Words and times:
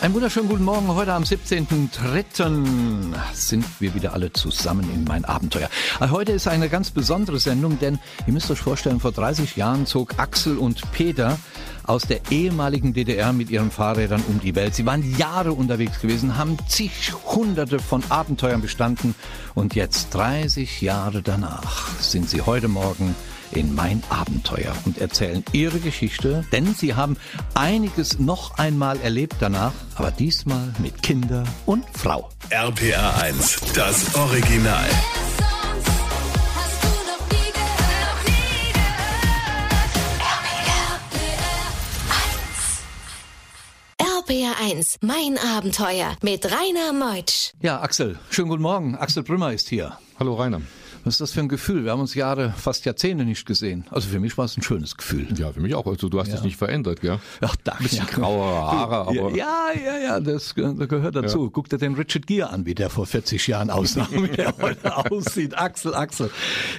Einen 0.00 0.14
wunderschönen 0.14 0.48
guten 0.48 0.64
Morgen. 0.64 0.88
Heute 0.88 1.12
am 1.12 1.24
17.03. 1.24 3.12
sind 3.34 3.66
wir 3.80 3.94
wieder 3.94 4.14
alle 4.14 4.32
zusammen 4.32 4.88
in 4.90 5.04
mein 5.04 5.26
Abenteuer. 5.26 5.68
Heute 6.00 6.32
ist 6.32 6.48
eine 6.48 6.70
ganz 6.70 6.90
besondere 6.90 7.38
Sendung, 7.38 7.78
denn 7.78 7.98
ihr 8.26 8.32
müsst 8.32 8.50
euch 8.50 8.60
vorstellen, 8.60 8.98
vor 8.98 9.12
30 9.12 9.56
Jahren 9.56 9.84
zog 9.84 10.18
Axel 10.18 10.56
und 10.56 10.90
Peter 10.92 11.38
aus 11.84 12.06
der 12.06 12.20
ehemaligen 12.30 12.94
DDR 12.94 13.34
mit 13.34 13.50
ihren 13.50 13.70
Fahrrädern 13.70 14.24
um 14.26 14.40
die 14.40 14.54
Welt. 14.54 14.74
Sie 14.74 14.86
waren 14.86 15.18
Jahre 15.18 15.52
unterwegs 15.52 16.00
gewesen, 16.00 16.38
haben 16.38 16.56
zig 16.66 17.12
hunderte 17.26 17.78
von 17.78 18.02
Abenteuern 18.08 18.62
bestanden 18.62 19.14
und 19.54 19.74
jetzt 19.74 20.14
30 20.14 20.80
Jahre 20.80 21.20
danach 21.20 21.88
sind 22.00 22.30
sie 22.30 22.40
heute 22.40 22.68
Morgen 22.68 23.14
in 23.52 23.74
mein 23.74 24.02
Abenteuer 24.10 24.74
und 24.84 24.98
erzählen 24.98 25.44
ihre 25.52 25.78
Geschichte, 25.80 26.44
denn 26.52 26.74
sie 26.74 26.94
haben 26.94 27.16
einiges 27.54 28.18
noch 28.18 28.58
einmal 28.58 29.00
erlebt 29.00 29.36
danach, 29.40 29.72
aber 29.96 30.10
diesmal 30.10 30.72
mit 30.78 31.02
Kinder 31.02 31.44
und 31.66 31.84
Frau. 31.92 32.28
RPR 32.50 33.22
1, 33.22 33.60
das 33.74 34.14
Original. 34.14 34.88
RPR 43.98 44.54
1, 44.62 44.98
mein 45.00 45.38
Abenteuer 45.38 46.16
mit 46.22 46.44
Rainer 46.44 46.92
Meutsch. 46.92 47.52
Ja, 47.60 47.80
Axel, 47.80 48.18
schönen 48.30 48.48
guten 48.48 48.62
Morgen. 48.62 48.94
Axel 48.96 49.22
Brümmer 49.22 49.52
ist 49.52 49.68
hier. 49.68 49.98
Hallo 50.18 50.34
Rainer. 50.34 50.60
Was 51.04 51.14
ist 51.14 51.20
das 51.20 51.30
für 51.32 51.40
ein 51.40 51.48
Gefühl? 51.48 51.84
Wir 51.84 51.92
haben 51.92 52.00
uns 52.00 52.14
Jahre, 52.14 52.52
fast 52.56 52.84
Jahrzehnte 52.84 53.24
nicht 53.24 53.46
gesehen. 53.46 53.84
Also 53.90 54.08
für 54.08 54.20
mich 54.20 54.36
war 54.36 54.44
es 54.44 54.56
ein 54.56 54.62
schönes 54.62 54.96
Gefühl. 54.96 55.26
Ja, 55.38 55.50
für 55.52 55.60
mich 55.60 55.74
auch. 55.74 55.86
Also 55.86 56.08
du 56.10 56.20
hast 56.20 56.28
Ja. 56.28 56.34
dich 56.34 56.44
nicht 56.44 56.56
verändert, 56.56 57.00
gell? 57.00 57.18
Ach, 57.40 57.56
danke. 57.64 57.84
Bisschen 57.84 58.06
graue 58.06 58.44
Haare, 58.44 58.96
aber 59.08 59.34
Ja, 59.34 59.68
ja, 59.74 59.98
ja, 59.98 60.20
das, 60.20 60.54
ge- 60.54 60.74
das 60.76 60.88
gehört 60.88 61.16
dazu. 61.16 61.50
Guck 61.50 61.68
dir 61.70 61.78
den 61.78 61.94
Richard 61.94 62.26
Gere 62.26 62.50
an, 62.50 62.66
wie 62.66 62.74
der 62.74 62.90
vor 62.90 63.06
40 63.06 63.46
Jahren 63.46 63.70
aussah, 63.70 64.06
wie 64.12 64.28
der 64.28 64.54
heute 64.60 65.10
aussieht. 65.10 65.56
Axel, 65.58 65.94
Axel. 65.94 66.30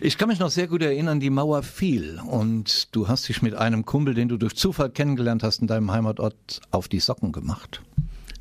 Ich 0.02 0.18
kann 0.18 0.28
mich 0.30 0.40
noch 0.40 0.52
sehr 0.52 0.68
gut 0.68 0.84
erinnern, 0.84 1.20
die 1.20 1.30
Mauer 1.32 1.64
fiel 1.64 2.20
und 2.26 2.96
du 2.96 3.08
hast 3.08 3.28
dich 3.28 3.42
mit 3.42 3.56
einem 3.56 3.86
Kumpel, 3.86 4.14
den 4.14 4.30
du 4.30 4.38
durch 4.38 4.56
Zufall 4.56 4.92
kennengelernt 4.92 5.42
hast, 5.44 5.62
in 5.62 5.68
deinem 5.68 5.92
Heimatort 5.92 6.62
auf 6.70 6.88
die 6.88 7.00
Socken 7.00 7.32
gemacht. 7.32 7.82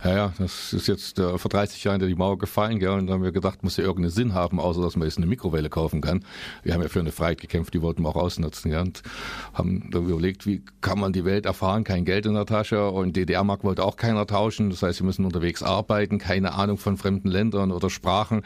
Ja, 0.04 0.14
ja, 0.14 0.32
das 0.38 0.72
ist 0.72 0.88
jetzt 0.88 1.18
äh, 1.18 1.36
vor 1.36 1.48
30 1.48 1.84
Jahren 1.84 2.00
die 2.00 2.14
Mauer 2.14 2.38
gefallen, 2.38 2.78
gell? 2.78 2.90
Und 2.90 3.06
da 3.06 3.14
haben 3.14 3.22
wir 3.22 3.32
gedacht, 3.32 3.62
muss 3.62 3.76
ja 3.76 3.84
irgendeinen 3.84 4.10
Sinn 4.10 4.34
haben, 4.34 4.58
außer 4.58 4.80
dass 4.80 4.96
man 4.96 5.06
jetzt 5.06 5.18
eine 5.18 5.26
Mikrowelle 5.26 5.68
kaufen 5.68 6.00
kann. 6.00 6.24
Wir 6.62 6.74
haben 6.74 6.82
ja 6.82 6.88
für 6.88 7.00
eine 7.00 7.12
Freiheit 7.12 7.40
gekämpft, 7.40 7.74
die 7.74 7.82
wollten 7.82 8.02
wir 8.02 8.08
auch 8.08 8.16
ausnutzen, 8.16 8.70
ja? 8.70 8.80
Und 8.80 9.02
haben 9.52 9.90
dann 9.90 10.08
überlegt, 10.08 10.46
wie 10.46 10.62
kann 10.80 10.98
man 10.98 11.12
die 11.12 11.24
Welt 11.24 11.44
erfahren? 11.44 11.84
Kein 11.84 12.04
Geld 12.04 12.26
in 12.26 12.34
der 12.34 12.46
Tasche 12.46 12.90
und 12.90 13.16
DDR-Mark 13.16 13.62
wollte 13.64 13.84
auch 13.84 13.96
keiner 13.96 14.26
tauschen. 14.26 14.70
Das 14.70 14.82
heißt, 14.82 14.98
sie 14.98 15.04
müssen 15.04 15.24
unterwegs 15.24 15.62
arbeiten, 15.62 16.18
keine 16.18 16.54
Ahnung 16.54 16.78
von 16.78 16.96
fremden 16.96 17.28
Ländern 17.28 17.70
oder 17.70 17.90
Sprachen. 17.90 18.42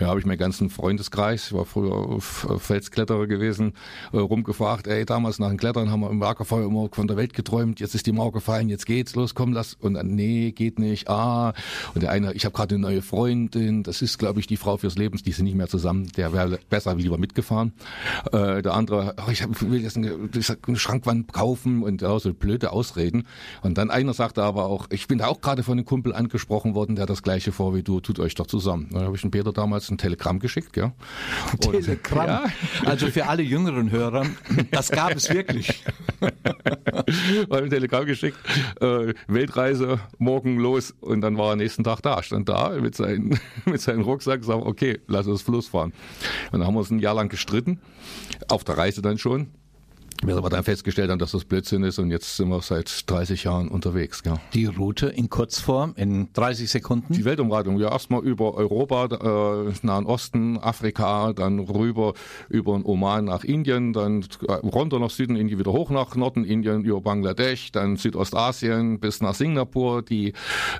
Ja, 0.00 0.06
habe 0.06 0.20
ich 0.20 0.26
meinen 0.26 0.38
ganzen 0.38 0.70
Freundeskreis, 0.70 1.48
ich 1.48 1.52
war 1.52 1.66
früher 1.66 2.20
Felskletterer 2.20 3.26
gewesen, 3.26 3.74
äh, 4.12 4.18
rumgefragt, 4.18 4.86
ey, 4.86 5.04
damals 5.04 5.38
nach 5.38 5.48
dem 5.48 5.58
Klettern 5.58 5.90
haben 5.90 6.00
wir 6.00 6.10
im 6.10 6.20
Lagerfeuer 6.20 6.66
immer 6.66 6.88
von 6.90 7.06
der 7.06 7.16
Welt 7.16 7.34
geträumt, 7.34 7.80
jetzt 7.80 7.94
ist 7.94 8.06
die 8.06 8.12
Mauer 8.12 8.32
gefallen, 8.32 8.68
jetzt 8.68 8.86
geht's, 8.86 9.14
los, 9.14 9.34
komm, 9.34 9.52
lass. 9.52 9.74
Und 9.74 9.94
dann, 9.94 10.14
nee, 10.14 10.52
geht 10.52 10.78
nicht, 10.78 10.93
ah. 11.08 11.52
Und 11.94 12.02
der 12.02 12.10
eine, 12.10 12.32
ich 12.32 12.44
habe 12.44 12.54
gerade 12.54 12.74
eine 12.74 12.82
neue 12.82 13.02
Freundin, 13.02 13.82
das 13.82 14.02
ist, 14.02 14.18
glaube 14.18 14.40
ich, 14.40 14.46
die 14.46 14.56
Frau 14.56 14.76
fürs 14.76 14.96
Leben, 14.96 15.18
die 15.18 15.32
sind 15.32 15.44
nicht 15.44 15.56
mehr 15.56 15.68
zusammen, 15.68 16.10
der 16.16 16.32
wäre 16.32 16.58
besser 16.70 16.94
lieber 16.94 17.18
mitgefahren. 17.18 17.72
Äh, 18.32 18.62
der 18.62 18.74
andere, 18.74 19.14
ach, 19.16 19.28
ich 19.30 19.42
hab, 19.42 19.60
will 19.62 19.82
jetzt 19.82 19.96
eine, 19.96 20.16
eine 20.66 20.76
Schrankwand 20.76 21.32
kaufen 21.32 21.82
und 21.82 22.02
ja, 22.02 22.18
so 22.18 22.32
blöde 22.32 22.72
Ausreden. 22.72 23.26
Und 23.62 23.78
dann 23.78 23.90
einer 23.90 24.14
sagte 24.14 24.42
aber 24.42 24.66
auch, 24.66 24.86
ich 24.90 25.06
bin 25.08 25.18
da 25.18 25.26
auch 25.26 25.40
gerade 25.40 25.62
von 25.62 25.72
einem 25.78 25.84
Kumpel 25.84 26.14
angesprochen 26.14 26.74
worden, 26.74 26.96
der 26.96 27.02
hat 27.02 27.10
das 27.10 27.22
gleiche 27.22 27.52
vor 27.52 27.74
wie 27.74 27.82
du, 27.82 28.00
tut 28.00 28.18
euch 28.18 28.34
doch 28.34 28.46
zusammen. 28.46 28.88
Dann 28.92 29.04
habe 29.04 29.16
ich 29.16 29.22
dem 29.22 29.30
Peter 29.30 29.52
damals 29.52 29.90
ein 29.90 29.98
Telegramm 29.98 30.38
geschickt? 30.38 30.76
Und- 30.76 30.92
Telegramm. 31.60 32.26
Ja, 32.26 32.44
Also 32.84 33.08
für 33.08 33.26
alle 33.26 33.42
jüngeren 33.42 33.90
Hörer, 33.90 34.26
das 34.70 34.90
gab 34.90 35.14
es 35.14 35.28
wirklich. 35.30 35.84
war 37.48 37.62
ein 37.62 37.70
Telegramm 37.70 38.06
geschickt, 38.06 38.38
äh, 38.80 39.14
Weltreise, 39.26 40.00
morgen 40.18 40.58
los 40.58 40.83
und 41.00 41.20
dann 41.20 41.36
war 41.38 41.50
er 41.50 41.56
nächsten 41.56 41.84
Tag 41.84 42.00
da, 42.02 42.22
stand 42.22 42.48
da 42.48 42.70
mit, 42.80 42.94
seinen, 42.94 43.38
mit 43.64 43.80
seinem 43.80 44.02
Rucksack, 44.02 44.44
sagt, 44.44 44.64
okay, 44.64 45.00
lass 45.06 45.26
uns 45.26 45.42
Fluss 45.42 45.68
fahren. 45.68 45.92
Und 46.52 46.60
dann 46.60 46.66
haben 46.66 46.74
wir 46.74 46.80
uns 46.80 46.90
ein 46.90 46.98
Jahr 46.98 47.14
lang 47.14 47.28
gestritten, 47.28 47.80
auf 48.48 48.64
der 48.64 48.78
Reise 48.78 49.02
dann 49.02 49.18
schon. 49.18 49.48
Wir 50.26 50.38
aber 50.38 50.48
dann 50.48 50.64
festgestellt 50.64 51.10
haben, 51.10 51.18
dass 51.18 51.32
das 51.32 51.44
Blödsinn 51.44 51.82
ist 51.82 51.98
und 51.98 52.10
jetzt 52.10 52.36
sind 52.38 52.48
wir 52.48 52.62
seit 52.62 53.10
30 53.10 53.44
Jahren 53.44 53.68
unterwegs. 53.68 54.22
Ja. 54.24 54.38
Die 54.54 54.64
Route 54.64 55.08
in 55.08 55.28
Kurzform 55.28 55.92
in 55.96 56.32
30 56.32 56.70
Sekunden. 56.70 57.12
Die 57.12 57.26
Weltumradung, 57.26 57.78
ja 57.78 57.90
erstmal 57.92 58.22
über 58.24 58.54
Europa, 58.54 59.04
äh, 59.68 59.72
Nahen 59.86 60.06
Osten, 60.06 60.56
Afrika, 60.58 61.34
dann 61.34 61.58
rüber 61.58 62.14
über 62.48 62.72
den 62.72 62.86
Oman 62.86 63.26
nach 63.26 63.44
Indien, 63.44 63.92
dann 63.92 64.24
äh, 64.48 64.52
runter 64.52 64.98
nach 64.98 65.10
Süden, 65.10 65.36
Indien 65.36 65.58
wieder 65.58 65.72
hoch 65.72 65.90
nach 65.90 66.16
Norden, 66.16 66.44
Indien 66.46 66.84
über 66.84 67.02
Bangladesch, 67.02 67.70
dann 67.72 67.96
Südostasien 67.96 69.00
bis 69.00 69.20
nach 69.20 69.34
Singapur, 69.34 70.00
die 70.00 70.32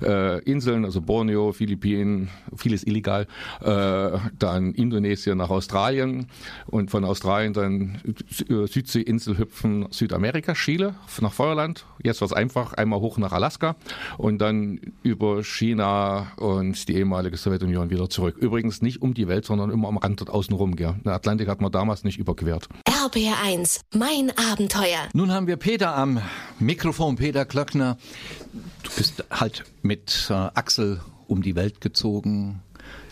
äh, 0.03 0.43
Inseln, 0.45 0.87
also 0.87 1.03
Borneo, 1.03 1.53
Philippinen, 1.53 2.31
vieles 2.57 2.83
illegal, 2.87 3.27
äh, 3.61 4.19
dann 4.39 4.73
Indonesien 4.73 5.37
nach 5.37 5.51
Australien 5.51 6.29
und 6.67 6.91
von 6.91 7.05
Australien 7.05 7.53
dann 7.53 7.99
Sü- 8.33 8.95
Südseeinsel 9.35 9.39
hüpfen 9.39 9.87
Südamerika, 9.91 10.55
Chile 10.55 10.95
nach 11.21 11.33
Feuerland. 11.33 11.87
Jetzt 12.03 12.21
war's 12.21 12.33
einfach, 12.33 12.73
einmal 12.75 13.01
hoch 13.01 13.19
nach 13.19 13.33
Alaska 13.33 13.77
und 14.19 14.39
dann 14.39 14.81
über 15.03 15.43
China 15.43 16.33
und 16.37 16.89
die 16.89 16.95
ehemalige 16.95 17.37
Sowjetunion 17.37 17.91
wieder 17.91 18.09
zurück. 18.09 18.37
Übrigens 18.39 18.83
nicht 18.83 19.03
um 19.03 19.15
die 19.15 19.29
Welt, 19.29 19.45
sondern 19.45 19.71
immer 19.71 19.89
am 19.89 19.99
Rand 19.99 20.21
dort 20.21 20.31
außen 20.31 20.55
rum. 20.55 20.77
Gell. 20.77 20.95
Der 21.05 21.15
Atlantik 21.15 21.49
hat 21.49 21.61
man 21.61 21.73
damals 21.73 22.05
nicht 22.05 22.19
überquert. 22.19 22.69
RPR 22.89 23.43
1, 23.43 23.81
mein 23.95 24.33
Abenteuer. 24.53 25.09
Nun 25.13 25.33
haben 25.33 25.47
wir 25.47 25.57
Peter 25.57 25.97
am 25.97 26.21
Mikrofon, 26.59 27.17
Peter 27.17 27.45
Klöckner. 27.45 27.99
Du 28.83 28.91
bist 28.97 29.25
halt 29.31 29.65
mit 29.83 30.29
äh, 30.31 30.33
Axel 30.33 31.01
um 31.27 31.43
die 31.43 31.55
Welt 31.55 31.81
gezogen. 31.81 32.63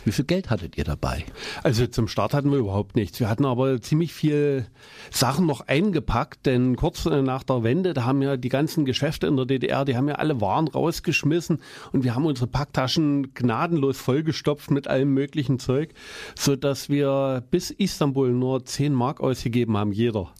Wie 0.05 0.11
viel 0.11 0.25
Geld 0.25 0.49
hattet 0.49 0.77
ihr 0.77 0.83
dabei? 0.83 1.23
Also 1.63 1.87
zum 1.87 2.07
Start 2.07 2.33
hatten 2.33 2.51
wir 2.51 2.57
überhaupt 2.57 2.95
nichts. 2.95 3.19
Wir 3.19 3.29
hatten 3.29 3.45
aber 3.45 3.81
ziemlich 3.81 4.13
viel 4.13 4.67
Sachen 5.11 5.45
noch 5.45 5.61
eingepackt, 5.61 6.45
denn 6.45 6.75
kurz 6.75 7.05
äh, 7.05 7.21
nach 7.21 7.43
der 7.43 7.63
Wende, 7.63 7.93
da 7.93 8.05
haben 8.05 8.21
ja 8.21 8.37
die 8.37 8.49
ganzen 8.49 8.85
Geschäfte 8.85 9.27
in 9.27 9.37
der 9.37 9.45
DDR, 9.45 9.85
die 9.85 9.95
haben 9.95 10.07
ja 10.07 10.15
alle 10.15 10.41
Waren 10.41 10.67
rausgeschmissen 10.67 11.61
und 11.91 12.03
wir 12.03 12.15
haben 12.15 12.25
unsere 12.25 12.47
Packtaschen 12.47 13.33
gnadenlos 13.33 13.97
vollgestopft 13.97 14.71
mit 14.71 14.87
allem 14.87 15.13
möglichen 15.13 15.59
Zeug, 15.59 15.93
so 16.35 16.55
dass 16.55 16.89
wir 16.89 17.43
bis 17.49 17.71
Istanbul 17.71 18.31
nur 18.31 18.65
10 18.65 18.93
Mark 18.93 19.21
ausgegeben 19.21 19.77
haben, 19.77 19.91
jeder. 19.91 20.33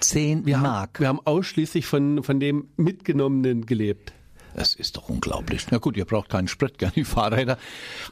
Zehn 0.00 0.44
Wir 0.44 0.58
Mark. 0.58 0.96
Haben, 0.96 1.00
wir 1.00 1.08
haben 1.08 1.20
ausschließlich 1.24 1.86
von, 1.86 2.22
von 2.22 2.40
dem 2.40 2.68
Mitgenommenen 2.76 3.66
gelebt. 3.66 4.12
Das 4.54 4.74
ist 4.74 4.96
doch 4.96 5.08
unglaublich. 5.08 5.66
Na 5.70 5.78
gut, 5.78 5.96
ihr 5.96 6.04
braucht 6.04 6.30
keinen 6.30 6.48
Sprit, 6.48 6.78
gar 6.78 6.90
die 6.94 7.04
Fahrräder. 7.04 7.58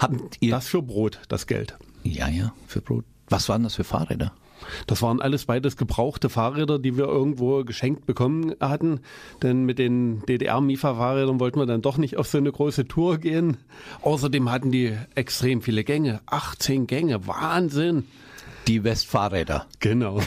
Habt 0.01 0.39
ihr? 0.41 0.51
Das 0.51 0.69
für 0.69 0.83
Brot, 0.83 1.21
das 1.29 1.47
Geld. 1.47 1.77
ja, 2.03 2.29
ja, 2.29 2.53
für 2.67 2.81
Brot. 2.81 3.05
Was 3.29 3.49
waren 3.49 3.63
das 3.63 3.77
für 3.77 3.85
Fahrräder? 3.85 4.33
Das 4.87 5.03
waren 5.03 5.21
alles 5.21 5.47
beides 5.47 5.77
gebrauchte 5.77 6.29
Fahrräder, 6.29 6.79
die 6.79 6.97
wir 6.97 7.07
irgendwo 7.07 7.65
geschenkt 7.65 8.07
bekommen 8.07 8.55
hatten. 8.61 9.01
Denn 9.43 9.65
mit 9.65 9.79
den 9.79 10.25
DDR-Mifa-Fahrrädern 10.27 11.41
wollten 11.41 11.59
wir 11.59 11.67
dann 11.67 11.83
doch 11.83 11.97
nicht 11.97 12.17
auf 12.17 12.29
so 12.29 12.39
eine 12.39 12.53
große 12.53 12.87
Tour 12.87 13.19
gehen. 13.19 13.57
Außerdem 14.03 14.51
hatten 14.51 14.71
die 14.71 14.97
extrem 15.15 15.63
viele 15.63 15.85
Gänge. 15.85 16.21
18 16.27 16.87
Gänge, 16.87 17.27
Wahnsinn. 17.27 18.05
Die 18.69 18.85
Westfahrräder. 18.85 19.67
Genau. 19.81 20.21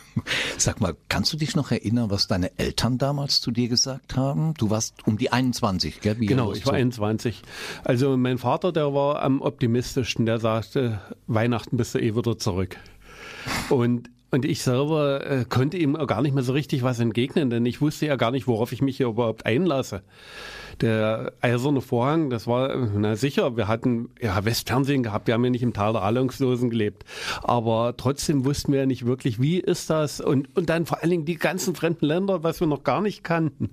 Sag 0.58 0.80
mal, 0.80 0.96
kannst 1.08 1.32
du 1.32 1.36
dich 1.36 1.54
noch 1.54 1.70
erinnern, 1.70 2.10
was 2.10 2.26
deine 2.26 2.58
Eltern 2.58 2.98
damals 2.98 3.40
zu 3.40 3.50
dir 3.50 3.68
gesagt 3.68 4.16
haben? 4.16 4.54
Du 4.54 4.70
warst 4.70 5.06
um 5.06 5.18
die 5.18 5.30
21, 5.30 6.00
gell? 6.00 6.18
Wie 6.18 6.26
Genau, 6.26 6.52
ich 6.52 6.66
war 6.66 6.72
loszogt. 6.72 6.76
21. 6.76 7.42
Also 7.84 8.16
mein 8.16 8.38
Vater, 8.38 8.72
der 8.72 8.92
war 8.94 9.22
am 9.22 9.40
optimistischsten. 9.40 10.26
Der 10.26 10.40
sagte, 10.40 11.00
Weihnachten 11.26 11.76
bist 11.76 11.94
du 11.94 11.98
eh 11.98 12.16
wieder 12.16 12.38
zurück. 12.38 12.76
Und 13.70 14.10
Und 14.30 14.44
ich 14.44 14.62
selber 14.62 15.24
äh, 15.24 15.44
konnte 15.48 15.76
ihm 15.76 15.94
gar 15.94 16.20
nicht 16.20 16.34
mehr 16.34 16.42
so 16.42 16.52
richtig 16.52 16.82
was 16.82 16.98
entgegnen, 16.98 17.48
denn 17.48 17.64
ich 17.64 17.80
wusste 17.80 18.06
ja 18.06 18.16
gar 18.16 18.32
nicht, 18.32 18.48
worauf 18.48 18.72
ich 18.72 18.82
mich 18.82 18.96
hier 18.96 19.06
überhaupt 19.06 19.46
einlasse. 19.46 20.02
Der 20.82 21.32
eiserne 21.40 21.80
Vorhang, 21.80 22.28
das 22.28 22.46
war, 22.46 22.76
na 22.76 23.16
sicher, 23.16 23.56
wir 23.56 23.66
hatten 23.66 24.10
ja 24.20 24.44
Westfernsehen 24.44 25.02
gehabt, 25.02 25.26
wir 25.26 25.32
haben 25.34 25.44
ja 25.44 25.50
nicht 25.50 25.62
im 25.62 25.72
Tal 25.72 25.94
der 25.94 26.02
Ahnungslosen 26.02 26.68
gelebt. 26.68 27.04
Aber 27.42 27.94
trotzdem 27.96 28.44
wussten 28.44 28.72
wir 28.72 28.80
ja 28.80 28.86
nicht 28.86 29.06
wirklich, 29.06 29.40
wie 29.40 29.58
ist 29.58 29.88
das? 29.88 30.20
Und, 30.20 30.54
und 30.54 30.68
dann 30.68 30.84
vor 30.84 31.00
allen 31.00 31.10
Dingen 31.10 31.24
die 31.24 31.36
ganzen 31.36 31.74
fremden 31.74 32.04
Länder, 32.04 32.42
was 32.42 32.60
wir 32.60 32.66
noch 32.66 32.84
gar 32.84 33.00
nicht 33.00 33.24
kannten. 33.24 33.70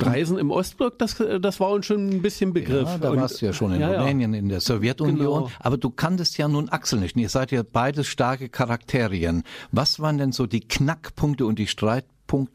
Reisen 0.00 0.38
im 0.38 0.52
Ostblock, 0.52 0.96
das, 1.00 1.16
das 1.40 1.58
war 1.58 1.70
uns 1.70 1.86
schon 1.86 2.08
ein 2.08 2.22
bisschen 2.22 2.52
Begriff. 2.52 2.88
Ja, 2.88 2.98
da 2.98 3.10
Und- 3.10 3.20
warst 3.20 3.42
du 3.42 3.46
ja 3.46 3.52
schon 3.52 3.72
in 3.72 3.80
ja. 3.80 3.98
Rumänien, 4.00 4.32
in 4.32 4.48
der 4.48 4.60
Sowjetunion. 4.60 5.16
Genau. 5.18 5.50
Aber 5.58 5.76
du 5.76 5.90
kanntest 5.90 6.38
ja 6.38 6.46
nun 6.46 6.68
Axel 6.68 7.00
nicht. 7.00 7.16
Ihr 7.16 7.28
seid 7.28 7.50
ja 7.50 7.64
beides 7.64 8.06
starke 8.06 8.48
Charakterien. 8.48 9.42
Was 9.72 9.98
waren 9.98 10.18
denn 10.18 10.30
so 10.30 10.46
die 10.46 10.60
Knackpunkte 10.60 11.46
und 11.46 11.58
die 11.58 11.66
Streitpunkte 11.66 12.12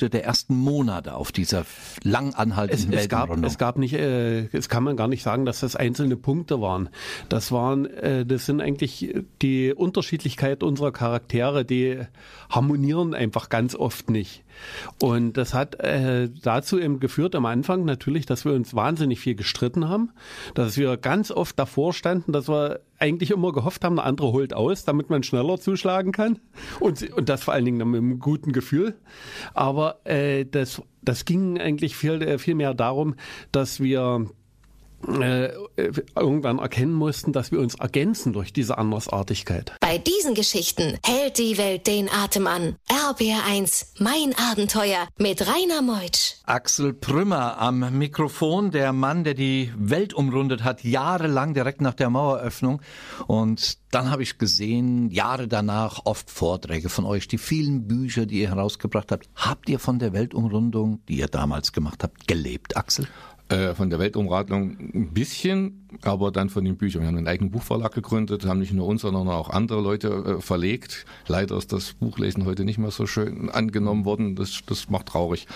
der 0.10 0.26
ersten 0.26 0.56
Monate 0.56 1.16
auf 1.16 1.32
dieser 1.32 1.66
lang 2.04 2.30
Es, 2.30 2.36
anhaltenden 2.36 2.94
es, 2.94 3.10
gab, 3.10 3.22
Weltumrundung? 3.22 3.52
es 3.52 3.58
gab 3.58 3.78
nicht, 3.78 3.94
äh, 3.94 4.46
es 4.48 4.70
kann 4.70 4.84
man 4.84 4.98
gar 4.98 5.08
nicht 5.08 5.24
sagen, 5.24 5.46
dass 5.46 5.60
das 5.60 5.76
einzelne 5.76 6.18
Punkte 6.18 6.62
waren. 6.62 6.90
Das 7.30 7.52
waren, 7.52 7.86
äh, 7.86 8.26
das 8.26 8.46
sind 8.46 8.62
eigentlich 8.62 9.14
die 9.42 9.74
Unterschiedlichkeit 9.74 10.64
unserer 10.64 10.92
Charaktere, 10.92 11.66
die 11.66 12.00
harmonieren 12.50 13.14
einfach 13.14 13.50
ganz 13.50 13.76
oft 13.76 14.10
nicht. 14.10 14.44
Und 15.02 15.38
das 15.38 15.54
hat 15.54 15.80
äh, 15.80 16.30
dazu 16.42 16.80
eben 16.80 17.00
geführt 17.00 17.36
am 17.36 17.46
Anfang 17.46 17.86
natürlich, 17.86 18.26
dass 18.26 18.46
wir 18.46 18.54
uns 18.54 18.74
wahnsinnig 18.74 19.20
viel 19.20 19.36
gestritten 19.36 19.88
haben, 19.88 20.12
dass 20.56 20.78
wir 20.78 20.98
ganz 20.98 21.32
oft 21.32 21.58
davor 21.60 21.94
standen, 21.94 22.32
dass 22.32 22.50
wir 22.50 22.80
eigentlich 23.00 23.32
immer 23.32 23.52
gehofft 23.52 23.84
haben, 23.84 23.98
der 23.98 24.06
andere 24.06 24.32
holt 24.32 24.54
aus, 24.54 24.84
damit 24.84 25.10
man 25.10 25.24
schneller 25.24 25.60
zuschlagen 25.60 26.12
kann. 26.12 26.40
Und, 26.80 27.10
und 27.14 27.30
das 27.30 27.44
vor 27.44 27.54
allen 27.54 27.66
Dingen 27.66 27.90
mit 27.90 28.00
einem 28.00 28.20
guten 28.20 28.52
Gefühl. 28.52 28.96
Aber 29.54 30.00
äh, 30.06 30.46
das, 30.46 30.82
das 31.02 31.26
ging 31.26 31.60
eigentlich 31.60 31.96
viel, 31.96 32.22
äh, 32.22 32.38
viel 32.38 32.56
mehr 32.56 32.74
darum, 32.74 33.16
dass 33.52 33.80
wir 33.80 34.28
äh, 35.06 35.52
irgendwann 36.16 36.60
erkennen 36.60 36.94
mussten, 36.94 37.32
dass 37.34 37.52
wir 37.52 37.60
uns 37.60 37.76
ergänzen 37.76 38.34
durch 38.34 38.52
diese 38.52 38.78
Andersartigkeit. 38.78 39.74
Bei 39.80 39.98
diesen 39.98 40.34
Geschichten 40.34 40.98
hält 41.06 41.38
die 41.38 41.58
Welt 41.58 41.88
den 41.88 42.10
Atem 42.10 42.48
an. 42.48 42.76
RBR1, 42.90 43.88
mein 44.00 44.36
Abenteuer 44.52 45.08
mit 45.18 45.42
Rainer 45.48 45.82
Meutsch. 45.82 46.36
Axel 46.46 46.94
Prümmer 46.94 47.60
am 47.60 47.98
Mikrofon, 47.98 48.72
der 48.72 48.94
Mann, 48.94 49.24
der 49.24 49.34
die 49.34 49.72
Welt 49.78 50.14
umrundet 50.14 50.64
hat, 50.64 50.84
jahrelang 50.84 51.54
direkt 51.54 51.82
nach 51.82 51.94
der 51.94 52.10
Maueröffnung. 52.10 52.82
Und 53.28 53.78
dann 53.92 54.12
habe 54.12 54.24
ich 54.24 54.38
gesehen, 54.38 55.10
Jahre 55.12 55.48
danach, 55.48 56.02
oft 56.06 56.30
Vorträge 56.30 56.90
von 56.90 57.06
euch, 57.06 57.28
die 57.28 57.38
vielen 57.38 57.88
Bücher, 57.88 58.26
die 58.26 58.42
ihr 58.42 58.50
herausgebracht 58.50 59.12
habt. 59.12 59.30
Habt 59.36 59.70
ihr 59.70 59.80
von 59.80 60.00
der 60.00 60.14
Weltumrundung, 60.14 61.02
die 61.08 61.18
ihr 61.18 61.28
damals 61.28 61.72
gemacht 61.72 62.04
habt, 62.04 62.28
gelebt, 62.28 62.76
Axel? 62.76 63.08
Äh, 63.50 63.76
von 63.76 63.90
der 63.90 63.98
Weltumradlung 64.00 64.76
ein 64.94 65.14
bisschen, 65.14 65.88
aber 66.02 66.32
dann 66.32 66.50
von 66.50 66.66
den 66.66 66.76
Büchern. 66.76 67.04
Wir 67.04 67.08
haben 67.08 67.18
einen 67.18 67.30
eigenen 67.30 67.50
Buchverlag 67.50 67.94
gegründet, 67.94 68.46
haben 68.46 68.60
nicht 68.60 68.74
nur 68.74 68.86
uns, 68.86 69.04
sondern 69.04 69.30
auch 69.30 69.50
andere 69.50 69.80
Leute 69.80 70.10
äh, 70.10 70.42
verlegt. 70.42 71.06
Leider 71.28 71.56
ist 71.56 71.72
das 71.72 71.94
Buchlesen 71.94 72.44
heute 72.44 72.66
nicht 72.66 72.78
mehr 72.78 72.92
so 72.92 73.08
schön 73.08 73.50
angenommen 73.50 74.04
worden. 74.04 74.36
Das, 74.36 74.60
das 74.66 74.90
macht 74.90 75.06
traurig. 75.06 75.48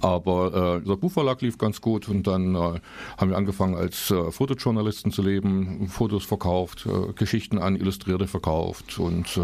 Aber 0.00 0.80
äh, 0.82 0.88
der 0.88 0.96
Buchverlag 0.96 1.42
lief 1.42 1.58
ganz 1.58 1.82
gut 1.82 2.08
und 2.08 2.26
dann 2.26 2.54
äh, 2.54 2.80
haben 3.18 3.30
wir 3.30 3.36
angefangen 3.36 3.74
als 3.74 4.10
äh, 4.10 4.30
Fotojournalisten 4.30 5.12
zu 5.12 5.20
leben, 5.20 5.88
Fotos 5.88 6.24
verkauft, 6.24 6.86
äh, 6.86 7.12
Geschichten 7.12 7.58
an 7.58 7.76
Illustrierte 7.76 8.28
verkauft 8.28 8.98
und 8.98 9.36
äh, 9.36 9.40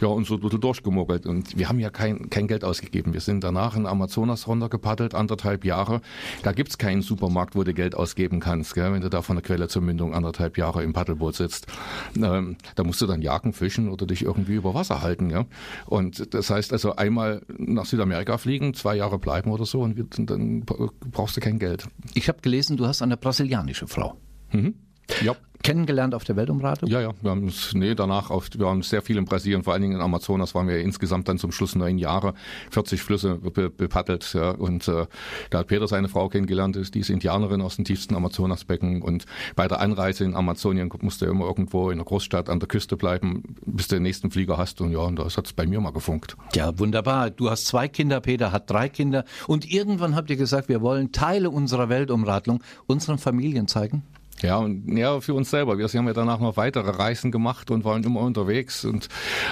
ja, 0.00 0.08
uns 0.08 0.28
so 0.28 0.34
ein 0.34 0.40
bisschen 0.40 0.62
durchgemuggelt. 0.62 1.26
Und 1.26 1.58
wir 1.58 1.68
haben 1.68 1.78
ja 1.78 1.90
kein, 1.90 2.30
kein 2.30 2.48
Geld 2.48 2.64
ausgegeben. 2.64 3.12
Wir 3.12 3.20
sind 3.20 3.44
danach 3.44 3.76
in 3.76 3.84
Amazonas 3.84 4.48
runtergepaddelt, 4.48 5.14
anderthalb 5.14 5.66
Jahre. 5.66 6.00
Da 6.42 6.52
gibt's 6.52 6.78
keinen 6.78 7.02
Supermarkt, 7.18 7.56
wo 7.56 7.64
du 7.64 7.74
Geld 7.74 7.96
ausgeben 7.96 8.38
kannst, 8.38 8.74
gell? 8.74 8.92
wenn 8.92 9.00
du 9.00 9.10
da 9.10 9.22
von 9.22 9.34
der 9.34 9.42
Quelle 9.42 9.66
zur 9.66 9.82
Mündung 9.82 10.14
anderthalb 10.14 10.56
Jahre 10.56 10.84
im 10.84 10.92
Paddelboot 10.92 11.34
sitzt. 11.34 11.66
Ähm, 12.16 12.56
da 12.76 12.84
musst 12.84 13.00
du 13.00 13.06
dann 13.06 13.22
jagen, 13.22 13.52
fischen 13.52 13.88
oder 13.88 14.06
dich 14.06 14.22
irgendwie 14.22 14.54
über 14.54 14.72
Wasser 14.72 15.02
halten. 15.02 15.28
Ja? 15.30 15.46
Und 15.86 16.32
das 16.32 16.50
heißt 16.50 16.72
also 16.72 16.94
einmal 16.94 17.42
nach 17.58 17.86
Südamerika 17.86 18.38
fliegen, 18.38 18.72
zwei 18.74 18.94
Jahre 18.94 19.18
bleiben 19.18 19.50
oder 19.50 19.66
so 19.66 19.80
und 19.80 19.96
dann 20.30 20.60
brauchst 20.64 21.36
du 21.36 21.40
kein 21.40 21.58
Geld. 21.58 21.88
Ich 22.14 22.28
habe 22.28 22.40
gelesen, 22.40 22.76
du 22.76 22.86
hast 22.86 23.02
eine 23.02 23.16
brasilianische 23.16 23.88
Frau. 23.88 24.16
Ja. 25.22 25.34
Kennengelernt 25.62 26.14
auf 26.14 26.22
der 26.22 26.36
Weltumradung? 26.36 26.88
Ja, 26.88 27.00
ja, 27.00 27.10
wir 27.20 27.30
haben 27.30 27.48
es, 27.48 27.74
nee, 27.74 27.94
danach 27.96 28.30
auf, 28.30 28.48
wir 28.56 28.66
haben 28.66 28.82
sehr 28.82 29.02
viel 29.02 29.16
in 29.16 29.24
Brasilien, 29.24 29.64
vor 29.64 29.72
allen 29.72 29.82
Dingen 29.82 29.96
in 29.96 30.00
Amazonas 30.00 30.54
waren 30.54 30.68
wir 30.68 30.78
insgesamt 30.78 31.28
dann 31.28 31.36
zum 31.36 31.50
Schluss 31.50 31.74
neun 31.74 31.98
Jahre, 31.98 32.34
40 32.70 33.02
Flüsse 33.02 33.34
be, 33.34 33.68
bepaddelt, 33.68 34.32
ja, 34.34 34.50
und 34.50 34.86
äh, 34.86 35.06
da 35.50 35.58
hat 35.58 35.66
Peter 35.66 35.88
seine 35.88 36.08
Frau 36.08 36.28
kennengelernt, 36.28 36.76
ist, 36.76 36.94
die 36.94 37.00
ist 37.00 37.10
Indianerin 37.10 37.60
aus 37.60 37.74
dem 37.74 37.84
tiefsten 37.84 38.14
Amazonasbecken 38.14 39.02
und 39.02 39.26
bei 39.56 39.66
der 39.66 39.80
Anreise 39.80 40.24
in 40.24 40.36
Amazonien 40.36 40.90
musste 41.00 41.26
er 41.26 41.32
immer 41.32 41.46
irgendwo 41.46 41.90
in 41.90 41.98
der 41.98 42.04
Großstadt 42.04 42.48
an 42.48 42.60
der 42.60 42.68
Küste 42.68 42.96
bleiben, 42.96 43.42
bis 43.66 43.88
du 43.88 43.96
den 43.96 44.04
nächsten 44.04 44.30
Flieger 44.30 44.58
hast 44.58 44.80
und 44.80 44.92
ja, 44.92 45.00
und 45.00 45.18
das 45.18 45.36
hat's 45.36 45.52
bei 45.52 45.66
mir 45.66 45.80
mal 45.80 45.92
gefunkt. 45.92 46.36
Ja, 46.54 46.78
wunderbar. 46.78 47.30
Du 47.30 47.50
hast 47.50 47.66
zwei 47.66 47.88
Kinder, 47.88 48.20
Peter 48.20 48.52
hat 48.52 48.70
drei 48.70 48.88
Kinder. 48.88 49.24
Und 49.46 49.70
irgendwann 49.70 50.14
habt 50.14 50.30
ihr 50.30 50.36
gesagt, 50.36 50.68
wir 50.68 50.80
wollen 50.80 51.12
Teile 51.12 51.50
unserer 51.50 51.88
Weltumradlung 51.88 52.62
unseren 52.86 53.18
Familien 53.18 53.66
zeigen. 53.66 54.02
Ja, 54.42 54.58
und 54.58 54.96
ja, 54.96 55.20
für 55.20 55.34
uns 55.34 55.50
selber. 55.50 55.78
Wir 55.78 55.88
haben 55.88 56.06
ja 56.06 56.12
danach 56.12 56.38
noch 56.38 56.56
weitere 56.56 56.90
Reisen 56.90 57.32
gemacht 57.32 57.70
und 57.70 57.84
waren 57.84 58.04
immer 58.04 58.20
unterwegs. 58.20 58.84
Und 58.84 59.08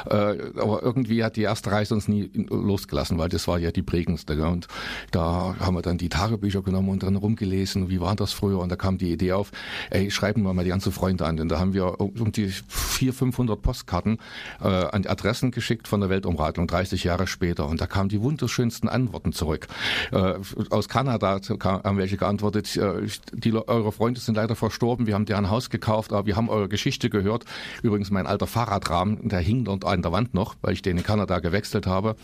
äh, 0.06 0.36
aber 0.56 0.82
irgendwie 0.82 1.24
hat 1.24 1.36
die 1.36 1.42
erste 1.42 1.72
Reise 1.72 1.94
uns 1.94 2.08
nie 2.08 2.30
losgelassen, 2.48 3.18
weil 3.18 3.28
das 3.28 3.48
war 3.48 3.58
ja 3.58 3.72
die 3.72 3.82
prägendste. 3.82 4.36
Gell? 4.36 4.46
Und 4.46 4.68
da 5.10 5.56
haben 5.58 5.74
wir 5.74 5.82
dann 5.82 5.98
die 5.98 6.08
Tagebücher 6.08 6.62
genommen 6.62 6.90
und 6.90 7.02
drin 7.02 7.16
rumgelesen, 7.16 7.88
wie 7.90 8.00
war 8.00 8.14
das 8.14 8.32
früher? 8.32 8.60
Und 8.60 8.70
da 8.70 8.76
kam 8.76 8.98
die 8.98 9.12
Idee 9.12 9.32
auf, 9.32 9.50
ey, 9.90 10.10
schreiben 10.10 10.42
wir 10.42 10.54
mal 10.54 10.64
die 10.64 10.70
ganzen 10.70 10.92
Freunde 10.92 11.26
an. 11.26 11.40
Und 11.40 11.48
da 11.48 11.58
haben 11.58 11.74
wir 11.74 12.00
um 12.00 12.32
die 12.32 12.48
400, 12.48 13.16
500 13.16 13.62
Postkarten 13.62 14.18
äh, 14.60 14.68
an 14.68 15.02
die 15.02 15.08
Adressen 15.08 15.50
geschickt 15.50 15.88
von 15.88 16.00
der 16.00 16.10
Weltumradlung, 16.10 16.66
30 16.66 17.02
Jahre 17.04 17.26
später. 17.26 17.66
Und 17.66 17.80
da 17.80 17.86
kamen 17.86 18.08
die 18.08 18.22
wunderschönsten 18.22 18.88
Antworten 18.88 19.32
zurück. 19.32 19.66
Äh, 20.12 20.34
aus 20.70 20.88
Kanada 20.88 21.40
haben 21.60 21.98
welche 21.98 22.16
geantwortet, 22.16 22.76
äh, 22.76 23.06
die, 23.32 23.52
eure 23.54 23.92
Freunde 23.92 24.20
sind 24.20 24.36
leider 24.36 24.54
verstorben, 24.76 25.06
wir 25.06 25.14
haben 25.14 25.24
deren 25.24 25.48
Haus 25.48 25.70
gekauft, 25.70 26.12
aber 26.12 26.26
wir 26.26 26.36
haben 26.36 26.50
eure 26.50 26.68
Geschichte 26.68 27.08
gehört. 27.08 27.44
Übrigens 27.82 28.10
mein 28.10 28.26
alter 28.26 28.46
Fahrradrahmen, 28.46 29.28
der 29.28 29.40
hing 29.40 29.64
dort 29.64 29.86
an 29.86 30.02
der 30.02 30.12
Wand 30.12 30.34
noch, 30.34 30.54
weil 30.60 30.74
ich 30.74 30.82
den 30.82 30.98
in 30.98 31.02
Kanada 31.02 31.38
gewechselt 31.38 31.86
habe. 31.86 32.16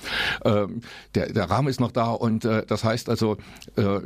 Ähm, 0.44 0.82
der, 1.14 1.32
der 1.32 1.48
Rahmen 1.48 1.68
ist 1.68 1.80
noch 1.80 1.92
da 1.92 2.10
und 2.10 2.44
äh, 2.44 2.64
das 2.66 2.84
heißt 2.84 3.08
also, 3.08 3.38
äh, 3.76 4.00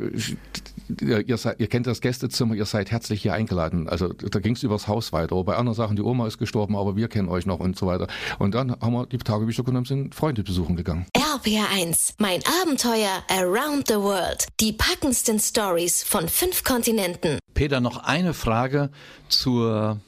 ihr, 1.00 1.36
seid, 1.36 1.58
ihr 1.58 1.66
kennt 1.66 1.88
das 1.88 2.00
Gästezimmer, 2.00 2.54
ihr 2.54 2.66
seid 2.66 2.92
herzlich 2.92 3.22
hier 3.22 3.34
eingeladen. 3.34 3.88
Also 3.88 4.12
da 4.12 4.38
ging 4.38 4.54
es 4.54 4.62
übers 4.62 4.86
Haus 4.86 5.12
weiter. 5.12 5.42
Bei 5.42 5.56
anderen 5.56 5.74
Sachen, 5.74 5.96
die 5.96 6.02
Oma 6.02 6.28
ist 6.28 6.38
gestorben, 6.38 6.76
aber 6.76 6.94
wir 6.94 7.08
kennen 7.08 7.28
euch 7.28 7.46
noch 7.46 7.58
und 7.58 7.76
so 7.76 7.86
weiter. 7.86 8.06
Und 8.38 8.54
dann 8.54 8.72
haben 8.80 8.92
wir 8.92 9.06
die 9.06 9.18
Tagebücher 9.18 9.64
genommen, 9.64 9.86
sind 9.86 10.14
Freunde 10.14 10.44
besuchen 10.44 10.76
gegangen. 10.76 11.06
RPR1, 11.16 12.14
mein 12.18 12.40
Abenteuer 12.62 13.24
around 13.28 13.88
the 13.88 13.96
world. 13.96 14.46
Die 14.60 14.72
packendsten 14.72 15.40
Stories 15.40 16.04
von 16.04 16.28
fünf 16.28 16.62
Kontinenten. 16.62 17.38
Peter, 17.56 17.80
noch 17.80 17.96
eine 18.04 18.34
Frage 18.36 18.90
zur 19.28 20.00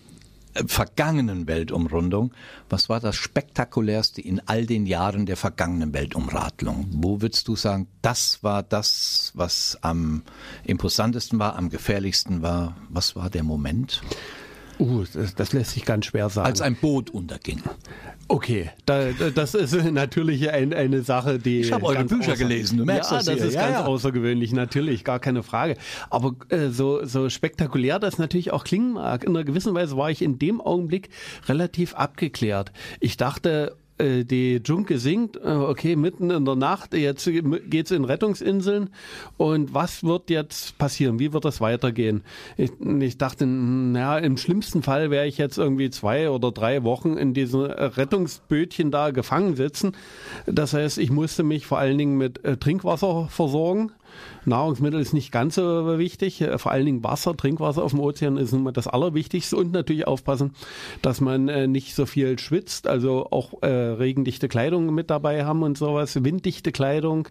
äh, 0.55 0.65
vergangenen 0.67 1.47
Weltumrundung. 1.47 2.33
Was 2.69 2.89
war 2.89 3.01
das 3.01 3.17
spektakulärste 3.17 4.21
in 4.21 4.41
all 4.47 4.67
den 4.67 4.87
Jahren 4.87 5.27
der 5.27 5.37
vergangenen 5.37 5.93
Weltumradlung? 5.93 6.87
Wo 6.91 7.21
würdest 7.21 7.49
du 7.49 7.57
sagen, 7.57 7.89
das 8.03 8.43
war 8.43 8.63
das, 8.63 9.32
was 9.35 9.79
am 9.82 10.23
imposantesten 10.65 11.39
war, 11.39 11.56
am 11.56 11.70
gefährlichsten 11.70 12.43
war? 12.43 12.77
Was 12.89 13.17
war 13.17 13.31
der 13.31 13.43
Moment? 13.43 14.03
Uh, 14.79 15.05
das, 15.13 15.35
das 15.35 15.53
lässt 15.53 15.73
sich 15.73 15.85
ganz 15.85 16.06
schwer 16.06 16.29
sagen. 16.29 16.47
Als 16.47 16.61
ein 16.61 16.77
Boot 16.77 17.11
unterging. 17.11 17.63
Okay, 18.29 18.70
da, 18.87 19.11
da, 19.13 19.31
das 19.31 19.55
ist 19.55 19.75
natürlich 19.93 20.51
ein, 20.51 20.75
eine 20.75 21.03
Sache, 21.03 21.39
die. 21.39 21.61
Ich 21.61 21.73
habe 21.73 21.87
eure 21.87 22.05
Bücher 22.05 22.37
gelesen, 22.37 22.79
du 22.79 22.85
merkst 22.85 23.11
ja, 23.11 23.17
das 23.17 23.27
das 23.27 23.35
hier. 23.37 23.47
ist 23.47 23.55
Ja, 23.55 23.63
ganz 23.63 23.79
ja. 23.81 23.87
außergewöhnlich, 23.87 24.53
natürlich, 24.53 25.03
gar 25.05 25.19
keine 25.19 25.43
Frage. 25.43 25.77
Aber 26.11 26.35
äh, 26.51 26.69
so, 26.69 27.05
so 27.05 27.29
spektakulär 27.31 27.99
das 27.99 28.19
natürlich 28.19 28.53
auch 28.53 28.65
klingen 28.65 28.93
mag, 28.93 29.25
in 29.25 29.31
einer 29.31 29.44
gewissen 29.44 29.75
Weise 29.75 29.97
war 29.97 30.11
ich 30.11 30.23
in 30.23 30.39
dem 30.39 30.61
Augenblick 30.61 31.08
relativ 31.49 31.94
abgeklärt. 31.94 32.73
Ich 33.01 33.17
dachte, 33.17 33.77
äh, 33.98 34.24
die 34.24 34.60
Junke 34.64 34.98
singt, 34.98 35.36
äh, 35.36 35.48
okay, 35.48 35.96
mitten 35.96 36.31
in 36.31 36.44
der 36.44 36.56
Nacht, 36.56 36.94
jetzt 36.94 37.28
geht's 37.69 37.90
in 37.90 38.05
Rettungsinseln 38.05 38.90
und 39.36 39.74
was 39.74 40.05
wird 40.05 40.31
jetzt 40.31 40.78
passieren? 40.78 41.19
Wie 41.19 41.32
wird 41.32 41.44
das 41.44 41.60
weitergehen? 41.60 42.22
Ich, 42.56 42.72
ich 43.00 43.19
dachte, 43.19 43.46
naja, 43.46 44.19
im 44.19 44.36
schlimmsten 44.36 44.82
Fall 44.82 45.10
wäre 45.10 45.26
ich 45.26 45.38
jetzt 45.38 45.58
irgendwie 45.58 45.90
zwei 45.90 46.31
oder 46.31 46.52
drei 46.52 46.82
Wochen 46.84 47.17
in 47.17 47.34
diesem 47.34 47.62
Rettungsbötchen 47.62 48.90
da 48.90 49.10
gefangen 49.10 49.56
sitzen. 49.56 49.93
Das 50.46 50.72
heißt, 50.72 50.98
ich 50.98 51.10
musste 51.10 51.43
mich 51.43 51.67
vor 51.67 51.78
allen 51.78 51.98
Dingen 51.98 52.19
mit 52.19 52.44
äh, 52.44 52.56
Trinkwasser 52.56 53.28
versorgen. 53.28 53.93
Nahrungsmittel 54.44 55.01
ist 55.01 55.13
nicht 55.13 55.32
ganz 55.32 55.56
so 55.56 55.98
wichtig, 55.98 56.44
vor 56.56 56.72
allen 56.72 56.87
Dingen 56.87 57.05
Wasser, 57.05 57.37
Trinkwasser 57.37 57.82
auf 57.82 57.93
dem 57.93 58.01
Ozean 58.01 58.37
ist 58.37 58.53
immer 58.53 58.72
das 58.72 58.87
Allerwichtigste 58.87 59.56
und 59.56 59.72
natürlich 59.72 60.06
aufpassen, 60.06 60.53
dass 61.03 61.20
man 61.20 61.48
äh, 61.48 61.67
nicht 61.67 61.94
so 61.94 62.06
viel 62.06 62.39
schwitzt, 62.39 62.87
also 62.87 63.29
auch 63.31 63.63
äh, 63.63 63.69
regendichte 63.69 64.48
Kleidung 64.48 64.94
mit 64.94 65.10
dabei 65.10 65.44
haben 65.44 65.63
und 65.63 65.77
sowas, 65.79 66.22
winddichte 66.22 66.72
Kleidung 66.72 67.29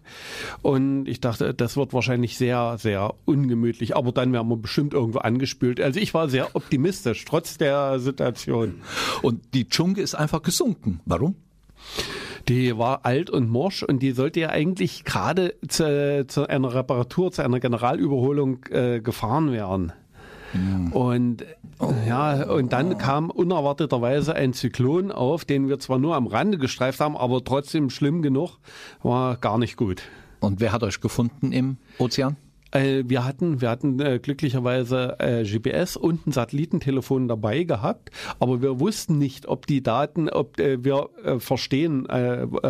und 0.62 1.08
ich 1.08 1.20
dachte, 1.20 1.54
das 1.54 1.76
wird 1.76 1.92
wahrscheinlich 1.92 2.36
sehr, 2.36 2.76
sehr 2.78 3.14
ungemütlich, 3.24 3.96
aber 3.96 4.12
dann 4.12 4.32
werden 4.32 4.48
wir 4.48 4.56
bestimmt 4.56 4.94
irgendwo 4.94 5.18
angespült. 5.18 5.80
Also 5.80 6.00
ich 6.00 6.14
war 6.14 6.28
sehr 6.28 6.54
optimistisch, 6.54 7.24
trotz 7.24 7.58
der 7.58 7.98
Situation. 7.98 8.80
Und 9.22 9.54
die 9.54 9.68
Dschungel 9.68 10.02
ist 10.04 10.14
einfach 10.14 10.42
gesunken. 10.42 11.00
Warum? 11.04 11.36
Die 12.48 12.78
war 12.78 13.04
alt 13.04 13.28
und 13.28 13.50
morsch 13.50 13.82
und 13.82 14.02
die 14.02 14.12
sollte 14.12 14.40
ja 14.40 14.48
eigentlich 14.48 15.04
gerade 15.04 15.54
zu, 15.68 16.26
zu 16.26 16.48
einer 16.48 16.74
Reparatur, 16.74 17.30
zu 17.30 17.42
einer 17.42 17.60
Generalüberholung 17.60 18.64
äh, 18.70 19.00
gefahren 19.00 19.52
werden. 19.52 19.92
Mhm. 20.54 20.92
Und 20.92 21.44
oh. 21.78 21.92
ja, 22.06 22.50
und 22.50 22.72
dann 22.72 22.96
kam 22.96 23.30
unerwarteterweise 23.30 24.34
ein 24.34 24.54
Zyklon 24.54 25.12
auf, 25.12 25.44
den 25.44 25.68
wir 25.68 25.78
zwar 25.78 25.98
nur 25.98 26.16
am 26.16 26.26
Rande 26.26 26.56
gestreift 26.56 27.00
haben, 27.00 27.16
aber 27.16 27.44
trotzdem 27.44 27.90
schlimm 27.90 28.22
genug, 28.22 28.58
war 29.02 29.36
gar 29.36 29.58
nicht 29.58 29.76
gut. 29.76 30.02
Und 30.40 30.60
wer 30.60 30.72
hat 30.72 30.82
euch 30.82 31.00
gefunden 31.00 31.52
im 31.52 31.76
Ozean? 31.98 32.36
Äh, 32.70 33.04
wir 33.06 33.24
hatten, 33.24 33.60
wir 33.60 33.70
hatten 33.70 34.00
äh, 34.00 34.18
glücklicherweise 34.18 35.16
äh, 35.18 35.44
GPS 35.44 35.96
und 35.96 36.26
ein 36.26 36.32
Satellitentelefon 36.32 37.28
dabei 37.28 37.64
gehabt, 37.64 38.10
aber 38.40 38.60
wir 38.62 38.80
wussten 38.80 39.18
nicht, 39.18 39.48
ob 39.48 39.66
die 39.66 39.82
Daten, 39.82 40.28
ob 40.28 40.58
wir 40.58 41.08
verstehen, 41.38 42.06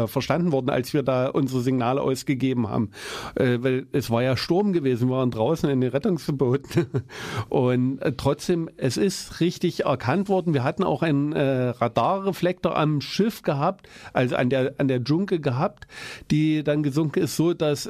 verstanden 0.07 0.53
wurden, 0.53 0.71
als 0.71 0.93
wir 0.93 1.03
da 1.03 1.29
unsere 1.29 1.61
Signale 1.61 2.01
ausgegeben 2.01 2.69
haben. 2.69 2.91
weil 3.35 3.87
es 3.93 4.11
war 4.11 4.23
ja 4.23 4.37
Sturm 4.37 4.73
gewesen, 4.73 5.09
wir 5.09 5.17
waren 5.17 5.31
draußen 5.31 5.69
in 5.71 5.81
den 5.81 5.91
Rettungsbooten 5.91 6.87
und 7.49 8.01
trotzdem, 8.17 8.69
es 8.77 8.97
ist 8.97 9.41
richtig 9.41 9.85
erkannt 9.85 10.29
worden. 10.29 10.55
Wir 10.55 10.65
hatten 10.65 10.85
auch 10.85 11.03
einen 11.03 11.33
Radarreflektor 11.33 12.77
am 12.77 13.01
Schiff 13.01 13.43
gehabt, 13.43 13.89
also 14.13 14.37
an 14.37 14.51
der 14.51 14.75
an 14.79 14.89
der 14.89 15.01
Junke 15.01 15.41
gehabt, 15.41 15.87
die 16.31 16.63
dann 16.63 16.83
gesunken 16.83 17.21
ist, 17.21 17.37
so 17.37 17.55
dass 17.55 17.89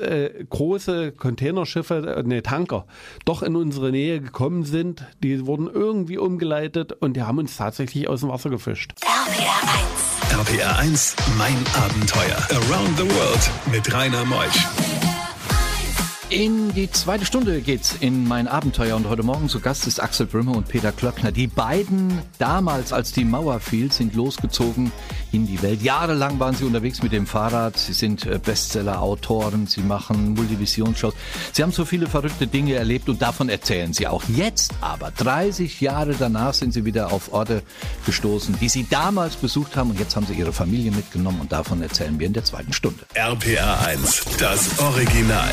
große 0.48 1.12
Containerschiffe 1.12 1.97
äh, 2.04 2.22
nee, 2.24 2.40
Tanker, 2.40 2.86
doch 3.24 3.42
in 3.42 3.56
unsere 3.56 3.90
Nähe 3.90 4.20
gekommen 4.20 4.64
sind. 4.64 5.04
Die 5.22 5.46
wurden 5.46 5.68
irgendwie 5.68 6.18
umgeleitet 6.18 6.92
und 6.92 7.14
die 7.14 7.22
haben 7.22 7.38
uns 7.38 7.56
tatsächlich 7.56 8.08
aus 8.08 8.20
dem 8.20 8.28
Wasser 8.28 8.50
gefischt. 8.50 8.92
RPR 9.02 10.42
1. 10.42 10.50
RPR 10.50 10.78
1, 10.78 11.16
mein 11.36 11.56
Abenteuer. 11.74 12.36
Around 12.50 12.98
the 12.98 13.04
World 13.04 13.50
mit 13.70 13.92
Rainer 13.92 14.24
Meusch. 14.24 14.66
In 16.30 16.74
die 16.74 16.90
zweite 16.90 17.24
Stunde 17.24 17.62
geht's 17.62 17.96
in 18.00 18.28
mein 18.28 18.48
Abenteuer 18.48 18.96
und 18.96 19.08
heute 19.08 19.22
Morgen 19.22 19.48
zu 19.48 19.60
Gast 19.60 19.86
ist 19.86 19.98
Axel 19.98 20.26
Brümmer 20.26 20.54
und 20.54 20.68
Peter 20.68 20.92
Klöckner. 20.92 21.32
Die 21.32 21.46
beiden 21.46 22.18
damals, 22.38 22.92
als 22.92 23.12
die 23.12 23.24
Mauer 23.24 23.60
fiel, 23.60 23.90
sind 23.90 24.14
losgezogen 24.14 24.92
in 25.32 25.46
die 25.46 25.60
Welt. 25.62 25.82
Jahrelang 25.82 26.38
waren 26.38 26.54
sie 26.54 26.64
unterwegs 26.64 27.02
mit 27.02 27.12
dem 27.12 27.26
Fahrrad. 27.26 27.76
Sie 27.76 27.92
sind 27.92 28.26
äh, 28.26 28.38
Bestseller-Autoren, 28.38 29.66
sie 29.66 29.80
machen 29.80 30.34
Multivisionsshows. 30.34 31.14
Sie 31.52 31.62
haben 31.62 31.72
so 31.72 31.84
viele 31.84 32.06
verrückte 32.06 32.46
Dinge 32.46 32.74
erlebt 32.74 33.08
und 33.08 33.20
davon 33.20 33.48
erzählen 33.48 33.92
sie 33.92 34.06
auch. 34.06 34.22
Jetzt 34.28 34.72
aber, 34.80 35.10
30 35.10 35.80
Jahre 35.80 36.14
danach, 36.18 36.54
sind 36.54 36.72
sie 36.72 36.84
wieder 36.84 37.12
auf 37.12 37.32
Orte 37.32 37.62
gestoßen, 38.06 38.58
die 38.60 38.68
sie 38.68 38.86
damals 38.88 39.36
besucht 39.36 39.76
haben 39.76 39.90
und 39.90 39.98
jetzt 39.98 40.16
haben 40.16 40.26
sie 40.26 40.34
ihre 40.34 40.52
Familie 40.52 40.90
mitgenommen 40.90 41.40
und 41.40 41.52
davon 41.52 41.82
erzählen 41.82 42.18
wir 42.18 42.26
in 42.26 42.32
der 42.32 42.44
zweiten 42.44 42.72
Stunde. 42.72 43.04
RPA 43.14 43.84
1, 43.86 44.24
das 44.38 44.78
Original. 44.78 45.52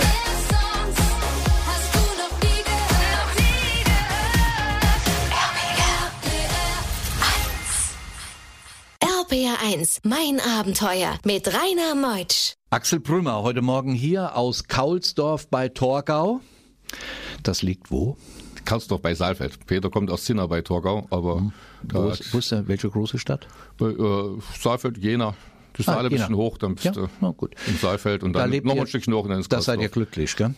RPR1, 9.29 10.00
mein 10.03 10.39
Abenteuer 10.39 11.17
mit 11.25 11.48
Rainer 11.48 11.96
Meutsch. 11.96 12.53
Axel 12.70 13.00
Brümmer, 13.00 13.41
heute 13.41 13.62
Morgen 13.63 13.94
hier 13.94 14.36
aus 14.36 14.67
Kaulsdorf 14.67 15.48
bei 15.48 15.70
Torgau. 15.70 16.41
Das 17.41 17.63
liegt 17.63 17.89
wo? 17.89 18.17
Kaulsdorf 18.65 19.01
bei 19.01 19.15
Saalfeld. 19.15 19.65
Peter 19.65 19.89
kommt 19.89 20.12
aus 20.12 20.25
Zinner 20.25 20.48
bei 20.48 20.62
Torgau, 20.62 21.08
aber 21.10 21.39
mhm. 21.39 21.53
wo, 21.91 22.10
ist, 22.10 22.34
wo 22.34 22.38
ist 22.38 22.51
der, 22.51 22.67
welche 22.67 22.89
große 22.89 23.17
Stadt? 23.17 23.48
Bei, 23.77 23.88
äh, 23.88 24.39
Saalfeld, 24.60 24.98
Jena. 24.98 25.34
Das 25.74 25.88
ist 25.88 25.89
ah, 25.89 25.98
alle 25.98 26.10
ein 26.10 26.12
bisschen 26.12 26.36
hoch, 26.36 26.58
dann 26.58 26.75
bist 26.75 26.86
ja, 26.86 26.91
du 26.91 27.34
gut. 27.34 27.55
im 27.67 27.77
Saalfeld 27.77 28.24
und 28.24 28.34
dann 28.34 28.51
da 28.51 28.58
noch 28.62 28.77
ein 28.77 28.88
Stückchen 28.88 29.13
hoch 29.13 29.24
und 29.24 29.29
dann 29.29 29.39
ist 29.39 29.51
Da 29.51 29.62
seid 29.62 29.82
ihr 29.82 29.89
glücklich, 29.89 30.36
gell? 30.36 30.53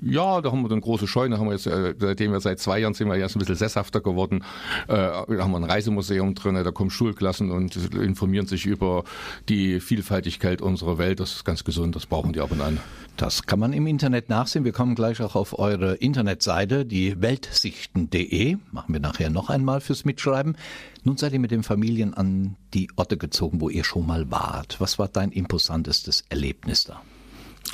Ja, 0.00 0.40
da 0.40 0.50
haben 0.50 0.62
wir 0.62 0.68
dann 0.68 0.80
große 0.80 1.06
Scheune, 1.06 1.38
haben 1.38 1.46
wir 1.46 1.52
jetzt, 1.52 1.66
äh, 1.66 1.94
seitdem 1.98 2.32
wir 2.32 2.40
seit 2.40 2.58
zwei 2.58 2.80
Jahren 2.80 2.94
sind 2.94 3.08
wir 3.08 3.16
jetzt 3.16 3.36
ein 3.36 3.38
bisschen 3.38 3.54
sesshafter 3.54 4.00
geworden, 4.00 4.44
äh, 4.88 4.94
da 4.96 5.24
haben 5.28 5.52
wir 5.52 5.58
ein 5.58 5.64
Reisemuseum 5.64 6.34
drin, 6.34 6.54
da 6.54 6.70
kommen 6.70 6.90
Schulklassen 6.90 7.50
und 7.50 7.76
informieren 7.94 8.46
sich 8.46 8.66
über 8.66 9.04
die 9.48 9.80
Vielfaltigkeit 9.80 10.62
unserer 10.62 10.98
Welt. 10.98 11.20
Das 11.20 11.32
ist 11.32 11.44
ganz 11.44 11.64
gesund, 11.64 11.94
das 11.94 12.06
brauchen 12.06 12.32
die 12.32 12.40
ab 12.40 12.50
und 12.50 12.60
an. 12.60 12.78
Das 13.16 13.46
kann 13.46 13.58
man 13.58 13.72
im 13.72 13.86
Internet 13.86 14.28
nachsehen. 14.28 14.64
Wir 14.64 14.72
kommen 14.72 14.94
gleich 14.94 15.20
auch 15.20 15.34
auf 15.34 15.58
eure 15.58 15.94
Internetseite, 15.94 16.84
die 16.84 17.20
weltsichten.de. 17.20 18.56
Machen 18.70 18.92
wir 18.92 19.00
nachher 19.00 19.30
noch 19.30 19.50
einmal 19.50 19.80
fürs 19.80 20.04
Mitschreiben. 20.04 20.56
Nun 21.02 21.16
seid 21.16 21.32
ihr 21.32 21.40
mit 21.40 21.50
den 21.50 21.62
Familien 21.64 22.14
an 22.14 22.56
die 22.74 22.88
Orte 22.96 23.16
gezogen, 23.16 23.60
wo 23.60 23.68
ihr 23.68 23.82
schon 23.82 24.06
mal 24.06 24.30
wart. 24.30 24.80
Was 24.80 24.98
war 24.98 25.08
dein 25.08 25.32
imposantestes 25.32 26.24
Erlebnis 26.28 26.84
da? 26.84 27.02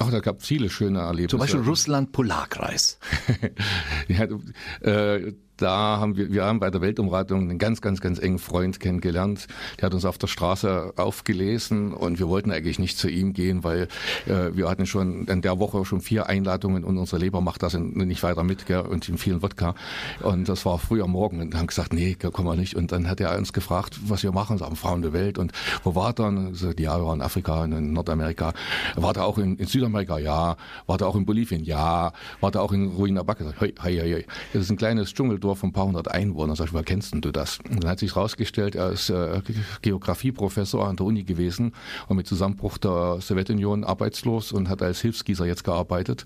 Ach, 0.00 0.10
da 0.10 0.20
gab 0.20 0.40
es 0.40 0.46
viele 0.46 0.70
schöne 0.70 1.00
Erlebnisse. 1.00 1.30
Zum 1.30 1.40
Beispiel 1.40 1.60
Russland 1.60 2.12
Polarkreis. 2.12 2.98
ja, 4.08 4.26
äh, 4.80 5.32
da 5.56 5.99
haben 6.00 6.16
wir, 6.16 6.32
wir 6.32 6.44
haben 6.44 6.61
bei 6.61 6.70
der 6.70 6.80
Weltumratung 6.80 7.42
einen 7.42 7.58
ganz, 7.58 7.80
ganz, 7.80 8.00
ganz 8.00 8.18
engen 8.18 8.38
Freund 8.38 8.80
kennengelernt. 8.80 9.46
Der 9.78 9.87
hat 9.87 9.94
uns 9.94 10.04
auf 10.04 10.18
der 10.18 10.26
Straße 10.26 10.94
aufgelesen 10.96 11.92
und 11.92 12.18
wir 12.18 12.28
wollten 12.28 12.50
eigentlich 12.50 12.78
nicht 12.78 12.99
zu 12.99 13.08
ihm 13.08 13.32
gehen, 13.32 13.64
weil 13.64 13.88
äh, 14.26 14.54
wir 14.54 14.68
hatten 14.68 14.87
schon 14.87 15.26
in 15.26 15.42
der 15.42 15.58
Woche 15.58 15.84
schon 15.84 16.00
vier 16.00 16.28
Einladungen 16.28 16.84
und 16.84 16.99
unser 16.99 17.18
Leber 17.18 17.40
macht 17.40 17.62
das 17.62 17.75
nicht 17.75 18.23
weiter 18.23 18.42
mit 18.42 18.66
gell, 18.66 18.80
und 18.80 19.08
in 19.08 19.18
vielen 19.18 19.42
Wodka. 19.42 19.75
Und 20.23 20.49
das 20.49 20.64
war 20.66 20.78
früh 20.78 21.02
am 21.02 21.11
Morgen 21.11 21.40
und 21.40 21.54
haben 21.54 21.66
gesagt, 21.66 21.92
nee, 21.92 22.14
kommen 22.14 22.49
wir 22.49 22.56
nicht. 22.56 22.75
Und 22.75 22.92
dann 22.92 23.08
hat 23.08 23.20
er 23.20 23.37
uns 23.37 23.52
gefragt, 23.52 23.99
was 24.06 24.23
wir 24.23 24.32
machen, 24.32 24.58
sagen 24.58 24.76
Frauen 24.76 25.02
der 25.02 25.12
Welt 25.12 25.38
und 25.38 25.52
wo 25.82 25.94
war 25.94 26.18
er? 26.18 26.26
Und 26.26 26.54
so, 26.54 26.70
ja, 26.70 26.99
wir 26.99 27.06
waren 27.06 27.20
in 27.20 27.23
Afrika, 27.23 27.64
in 27.64 27.92
Nordamerika. 27.92 28.52
War 28.96 29.16
er 29.16 29.25
auch 29.25 29.38
in, 29.38 29.56
in, 29.56 29.66
Südamerika? 29.66 30.18
Ja. 30.18 30.56
War 30.87 31.00
er 31.00 31.06
auch 31.06 31.16
in 31.16 31.26
Bolivien? 31.26 31.64
Ja. 31.64 32.12
War 32.40 32.54
er 32.54 32.62
auch 32.62 32.73
in 32.73 32.88
Ruina 32.88 33.23
Baca? 33.23 33.44
Hei, 33.61 33.73
hei, 33.80 33.96
hei. 33.96 34.26
Das 34.52 34.62
ist 34.62 34.70
ein 34.70 34.76
kleines 34.76 35.12
Dschungel 35.12 35.38
Dorf 35.44 35.58
von 35.58 35.70
ein 35.70 35.72
paar 35.72 35.86
hundert 35.86 36.10
Einwohnern. 36.10 36.56
Sag 36.56 36.66
ich, 36.66 36.72
woher 36.72 36.84
kennst 36.84 37.14
du 37.14 37.30
das? 37.30 37.58
Und 37.70 37.84
dann 37.84 37.90
hat 37.90 37.98
sich 37.98 38.14
herausgestellt, 38.14 38.74
er 38.74 38.90
ist 38.90 39.10
äh, 39.10 39.42
Geografieprofessor 39.82 40.86
an 40.88 40.96
der 40.96 41.06
Uni 41.06 41.24
gewesen 41.24 41.72
und 42.08 42.16
mit 42.16 42.26
Zusammenbruch 42.26 42.78
der 42.78 43.18
Sowjetunion 43.20 43.84
arbeitslos 43.84 44.52
und 44.52 44.68
hat 44.68 44.82
als 44.82 45.00
Hilfsgießer 45.00 45.46
jetzt 45.46 45.64
gearbeitet 45.64 46.24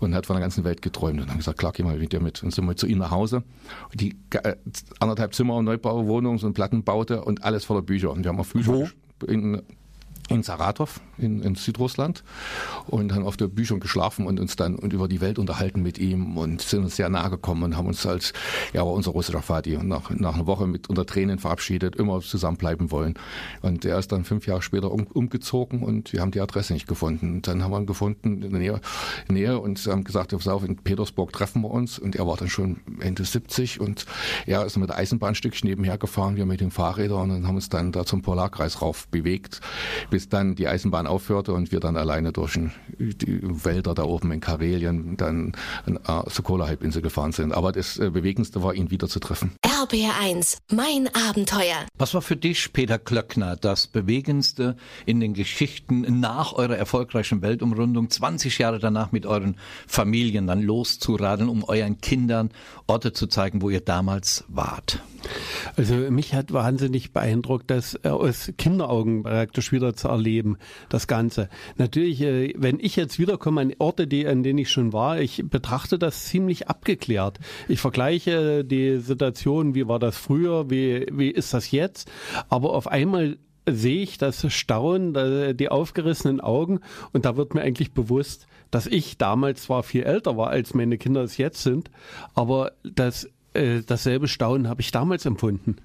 und 0.00 0.14
hat 0.14 0.26
von 0.26 0.34
der 0.34 0.40
ganzen 0.40 0.64
Welt 0.64 0.82
geträumt. 0.82 1.20
Und 1.20 1.28
dann 1.28 1.36
gesagt, 1.36 1.58
klar, 1.58 1.72
geh 1.72 1.82
mal 1.82 1.98
mit 1.98 2.12
dir 2.12 2.20
mit. 2.20 2.42
Und 2.42 2.52
sind 2.52 2.66
wir 2.66 2.76
zu 2.76 2.86
ihm 2.86 2.98
nach 2.98 3.10
Hause. 3.10 3.42
Die 3.92 4.16
äh, 4.30 4.56
anderthalb 4.98 5.34
Zimmer, 5.34 5.60
Neubauwohnung, 5.62 6.38
so 6.38 6.46
ein 6.46 6.54
Plattenbaute 6.54 7.22
und 7.22 7.44
alles 7.44 7.64
voller 7.64 7.82
Bücher. 7.82 8.10
Und 8.10 8.24
wir 8.24 8.30
haben 8.30 8.40
auch 8.40 8.46
Bücher 8.46 8.90
in 9.26 9.62
in 10.28 10.42
Saratov 10.42 11.00
in, 11.18 11.42
in 11.42 11.54
Südrussland 11.54 12.24
und 12.86 13.14
haben 13.14 13.24
auf 13.24 13.36
der 13.36 13.48
Büchern 13.48 13.80
geschlafen 13.80 14.26
und 14.26 14.40
uns 14.40 14.56
dann 14.56 14.76
und 14.76 14.92
über 14.92 15.06
die 15.06 15.20
Welt 15.20 15.38
unterhalten 15.38 15.82
mit 15.82 15.98
ihm 15.98 16.36
und 16.38 16.62
sind 16.62 16.82
uns 16.84 16.96
sehr 16.96 17.08
nahe 17.08 17.30
gekommen 17.30 17.62
und 17.62 17.76
haben 17.76 17.86
uns 17.86 18.04
als 18.06 18.32
ja 18.72 18.80
war 18.80 18.92
unser 18.92 19.12
russischer 19.12 19.42
Vati 19.42 19.78
nach, 19.82 20.10
nach 20.10 20.34
einer 20.34 20.46
Woche 20.46 20.66
mit 20.66 20.88
unter 20.88 21.06
Tränen 21.06 21.38
verabschiedet, 21.38 21.96
immer 21.96 22.20
zusammenbleiben 22.20 22.90
wollen. 22.90 23.14
Und 23.60 23.84
er 23.84 23.98
ist 23.98 24.12
dann 24.12 24.24
fünf 24.24 24.46
Jahre 24.46 24.62
später 24.62 24.90
um, 24.90 25.06
umgezogen 25.06 25.82
und 25.82 26.12
wir 26.12 26.20
haben 26.20 26.30
die 26.30 26.40
Adresse 26.40 26.72
nicht 26.72 26.88
gefunden. 26.88 27.34
Und 27.34 27.46
dann 27.46 27.62
haben 27.62 27.70
wir 27.72 27.78
ihn 27.78 27.86
gefunden 27.86 28.42
in 28.42 28.50
der 28.50 28.60
Nähe, 28.60 28.80
Nähe 29.28 29.58
und 29.58 29.84
haben 29.86 30.04
gesagt, 30.04 30.32
pass 30.32 30.48
auf, 30.48 30.64
in 30.64 30.76
Petersburg 30.76 31.32
treffen 31.32 31.62
wir 31.62 31.70
uns 31.70 31.98
und 31.98 32.16
er 32.16 32.26
war 32.26 32.36
dann 32.36 32.48
schon 32.48 32.80
Ende 33.00 33.24
70 33.24 33.80
und 33.80 34.06
er 34.46 34.64
ist 34.64 34.76
mit 34.76 34.90
Eisenbahnstückchen 34.90 35.68
nebenher 35.68 35.98
gefahren, 35.98 36.36
wir 36.36 36.46
mit 36.46 36.60
den 36.60 36.70
Fahrrädern 36.70 37.30
und 37.30 37.46
haben 37.46 37.56
uns 37.56 37.68
dann 37.68 37.92
da 37.92 38.04
zum 38.04 38.22
Polarkreis 38.22 38.80
rauf 38.82 39.06
bewegt 39.08 39.60
bis 40.14 40.28
dann 40.28 40.54
die 40.54 40.68
Eisenbahn 40.68 41.08
aufhörte 41.08 41.52
und 41.52 41.72
wir 41.72 41.80
dann 41.80 41.96
alleine 41.96 42.32
durch 42.32 42.56
die 43.00 43.40
Wälder 43.42 43.94
da 43.94 44.04
oben 44.04 44.30
in 44.30 44.38
Karelien 44.38 45.16
dann 45.16 45.56
an 45.86 45.96
äh, 45.96 46.30
Sokola-Halbinsel 46.30 47.02
gefahren 47.02 47.32
sind. 47.32 47.50
Aber 47.52 47.72
das 47.72 47.98
äh, 47.98 48.10
Bewegendste 48.10 48.62
war, 48.62 48.74
ihn 48.74 48.92
wieder 48.92 49.08
zu 49.08 49.18
treffen. 49.18 49.56
RBR1, 49.66 50.58
mein 50.70 51.08
Abenteuer. 51.28 51.86
Was 51.98 52.14
war 52.14 52.22
für 52.22 52.36
dich, 52.36 52.72
Peter 52.72 53.00
Klöckner, 53.00 53.56
das 53.56 53.88
Bewegendste 53.88 54.76
in 55.04 55.18
den 55.18 55.34
Geschichten 55.34 56.20
nach 56.20 56.52
eurer 56.52 56.76
erfolgreichen 56.76 57.42
Weltumrundung, 57.42 58.08
20 58.08 58.56
Jahre 58.58 58.78
danach 58.78 59.10
mit 59.10 59.26
euren 59.26 59.56
Familien 59.88 60.46
dann 60.46 60.62
loszuradeln, 60.62 61.48
um 61.48 61.64
euren 61.64 62.00
Kindern 62.00 62.50
Orte 62.86 63.12
zu 63.12 63.26
zeigen, 63.26 63.62
wo 63.62 63.68
ihr 63.68 63.80
damals 63.80 64.44
wart? 64.46 65.00
Also 65.76 65.94
mich 65.94 66.34
hat 66.34 66.52
wahnsinnig 66.52 67.12
beeindruckt, 67.12 67.70
das 67.70 67.98
äh, 68.04 68.08
aus 68.08 68.52
Kinderaugen 68.58 69.22
praktisch 69.22 69.72
wieder 69.72 69.94
zu 70.04 70.08
erleben, 70.08 70.58
das 70.90 71.06
Ganze. 71.06 71.48
Natürlich, 71.76 72.20
äh, 72.20 72.52
wenn 72.56 72.78
ich 72.78 72.96
jetzt 72.96 73.18
wiederkomme 73.18 73.62
an 73.62 73.72
Orte, 73.78 74.06
die, 74.06 74.26
an 74.26 74.42
denen 74.42 74.58
ich 74.58 74.70
schon 74.70 74.92
war, 74.92 75.18
ich 75.18 75.42
betrachte 75.48 75.98
das 75.98 76.26
ziemlich 76.26 76.68
abgeklärt. 76.68 77.38
Ich 77.68 77.80
vergleiche 77.80 78.64
die 78.64 78.98
Situation, 78.98 79.74
wie 79.74 79.88
war 79.88 79.98
das 79.98 80.18
früher, 80.18 80.68
wie, 80.68 81.06
wie 81.10 81.30
ist 81.30 81.54
das 81.54 81.70
jetzt, 81.70 82.10
aber 82.50 82.74
auf 82.74 82.86
einmal 82.86 83.38
sehe 83.66 84.02
ich 84.02 84.18
das 84.18 84.52
Staunen, 84.52 85.56
die 85.56 85.70
aufgerissenen 85.70 86.42
Augen 86.42 86.80
und 87.12 87.24
da 87.24 87.38
wird 87.38 87.54
mir 87.54 87.62
eigentlich 87.62 87.92
bewusst, 87.92 88.46
dass 88.70 88.86
ich 88.86 89.16
damals 89.16 89.62
zwar 89.62 89.82
viel 89.82 90.02
älter 90.02 90.36
war, 90.36 90.50
als 90.50 90.74
meine 90.74 90.98
Kinder 90.98 91.22
es 91.22 91.38
jetzt 91.38 91.62
sind, 91.62 91.90
aber 92.34 92.72
das 92.82 93.30
äh, 93.54 93.80
dasselbe 93.80 94.28
Staunen 94.28 94.68
habe 94.68 94.82
ich 94.82 94.90
damals 94.90 95.24
empfunden. 95.24 95.76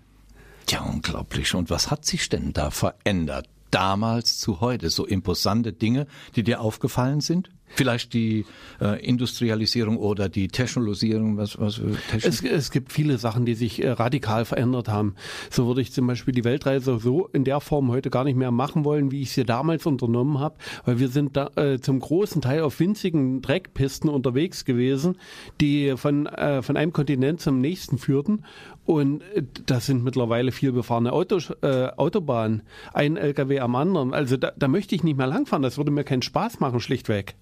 Ja, 0.70 0.82
unglaublich. 0.82 1.56
Und 1.56 1.70
was 1.70 1.90
hat 1.90 2.06
sich 2.06 2.30
denn 2.30 2.54
da 2.54 2.70
verändert? 2.70 3.48
Damals 3.72 4.38
zu 4.38 4.62
heute? 4.62 4.90
So 4.90 5.06
imposante 5.06 5.74
Dinge, 5.74 6.08
die 6.36 6.44
dir 6.44 6.62
aufgefallen 6.62 7.22
sind? 7.22 7.50
Vielleicht 7.72 8.14
die 8.14 8.46
äh, 8.82 9.06
Industrialisierung 9.06 9.98
oder 9.98 10.28
die 10.28 10.48
Technologisierung, 10.48 11.38
was, 11.38 11.60
was 11.60 11.80
es, 12.12 12.42
es 12.42 12.72
gibt 12.72 12.92
viele 12.92 13.20
Sachen, 13.20 13.46
die 13.46 13.54
sich 13.54 13.84
äh, 13.84 13.92
radikal 13.92 14.46
verändert 14.46 14.88
haben. 14.88 15.16
So 15.52 15.68
würde 15.68 15.82
ich 15.82 15.94
zum 15.94 16.08
Beispiel 16.08 16.34
die 16.34 16.44
Weltreise 16.44 17.00
so 17.00 17.28
in 17.28 17.44
der 17.44 17.62
Form 17.62 17.92
heute 17.92 18.10
gar 18.10 18.24
nicht 18.24 18.36
mehr 18.36 18.52
machen 18.52 18.86
wollen, 18.86 19.12
wie 19.12 19.22
ich 19.22 19.32
sie 19.32 19.46
damals 19.46 19.86
unternommen 19.86 20.40
habe, 20.40 20.56
weil 20.86 21.00
wir 21.00 21.10
sind 21.10 21.38
da 21.38 21.52
äh, 21.56 21.80
zum 21.80 22.00
großen 22.00 22.42
Teil 22.42 22.62
auf 22.62 22.80
winzigen 22.80 23.42
Dreckpisten 23.42 24.10
unterwegs 24.10 24.66
gewesen, 24.66 25.18
die 25.62 25.94
von, 25.96 26.26
äh, 26.26 26.64
von 26.64 26.76
einem 26.76 26.92
Kontinent 26.92 27.40
zum 27.40 27.62
nächsten 27.62 28.00
führten 28.00 28.46
und 28.90 29.22
äh, 29.36 29.44
das 29.68 29.86
sind 29.86 30.04
mittlerweile 30.04 30.52
viel 30.52 30.72
befahrene 30.72 31.14
Autos, 31.14 31.52
äh, 31.62 31.90
Autobahnen, 31.96 32.64
ein 32.92 33.18
LKW 33.18 33.60
am 33.60 33.76
anderen. 33.76 34.16
Also 34.16 34.36
da, 34.36 34.52
da 34.58 34.68
möchte 34.68 34.96
ich 34.96 35.04
nicht 35.04 35.16
mehr 35.16 35.28
langfahren, 35.28 35.62
das 35.62 35.78
würde 35.78 35.92
mir 35.92 36.04
keinen 36.04 36.24
Spaß 36.24 36.60
machen, 36.60 36.80
schlichtweg. 36.80 37.36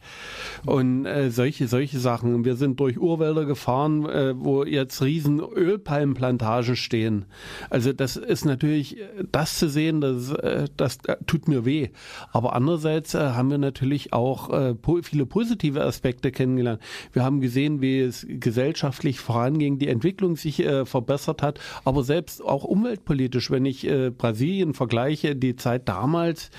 Und 0.66 1.06
äh, 1.06 1.32
solche, 1.32 1.70
solche 1.70 2.00
Sachen. 2.00 2.44
Wir 2.44 2.58
sind 2.58 2.82
durch 2.82 3.00
Urwälder 3.00 3.46
gefahren, 3.46 4.06
äh, 4.10 4.34
wo 4.38 4.66
jetzt 4.66 5.02
riesen 5.02 5.40
Ölpalmenplantagen 5.40 6.76
stehen. 6.76 7.24
Also 7.70 7.94
das 7.94 8.18
ist 8.18 8.44
natürlich, 8.44 8.98
das 9.32 9.58
zu 9.58 9.70
sehen, 9.70 10.02
das, 10.02 10.34
äh, 10.34 10.66
das 10.76 10.98
äh, 11.06 11.16
tut 11.28 11.48
mir 11.48 11.64
weh. 11.64 11.92
Aber 12.34 12.58
andererseits 12.58 13.14
haben 13.14 13.52
wir 13.52 13.58
natürlich 13.58 14.12
auch 14.12 14.76
viele 15.04 15.26
positive 15.26 15.84
Aspekte 15.84 16.32
kennengelernt. 16.32 16.82
Wir 17.14 17.24
haben 17.24 17.40
gesehen, 17.40 17.80
wie 17.82 18.02
es 18.02 18.26
gesellschaftlich 18.28 19.20
voranging, 19.22 19.80
die 19.80 19.88
Entwicklung 19.88 20.36
sich 20.36 20.64
verbessert 20.86 21.37
verändert 21.38 21.42
hat. 21.42 21.60
Aber 21.86 22.04
selbst 22.04 22.44
auch 22.44 22.64
umweltpolitisch, 22.64 23.52
wenn 23.52 23.66
ich 23.66 23.88
äh, 23.88 24.10
Brasilien 24.10 24.74
vergleiche, 24.74 25.36
die 25.36 25.56
Zeit 25.56 25.88
damals, 25.88 26.50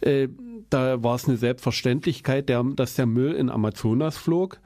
äh, 0.00 0.28
da 0.70 1.02
war 1.02 1.14
es 1.14 1.26
eine 1.26 1.36
Selbstverständlichkeit, 1.36 2.48
der, 2.48 2.62
dass 2.62 2.94
der 2.94 3.06
Müll 3.06 3.32
in 3.32 3.50
Amazonas 3.50 4.16
flog. 4.16 4.60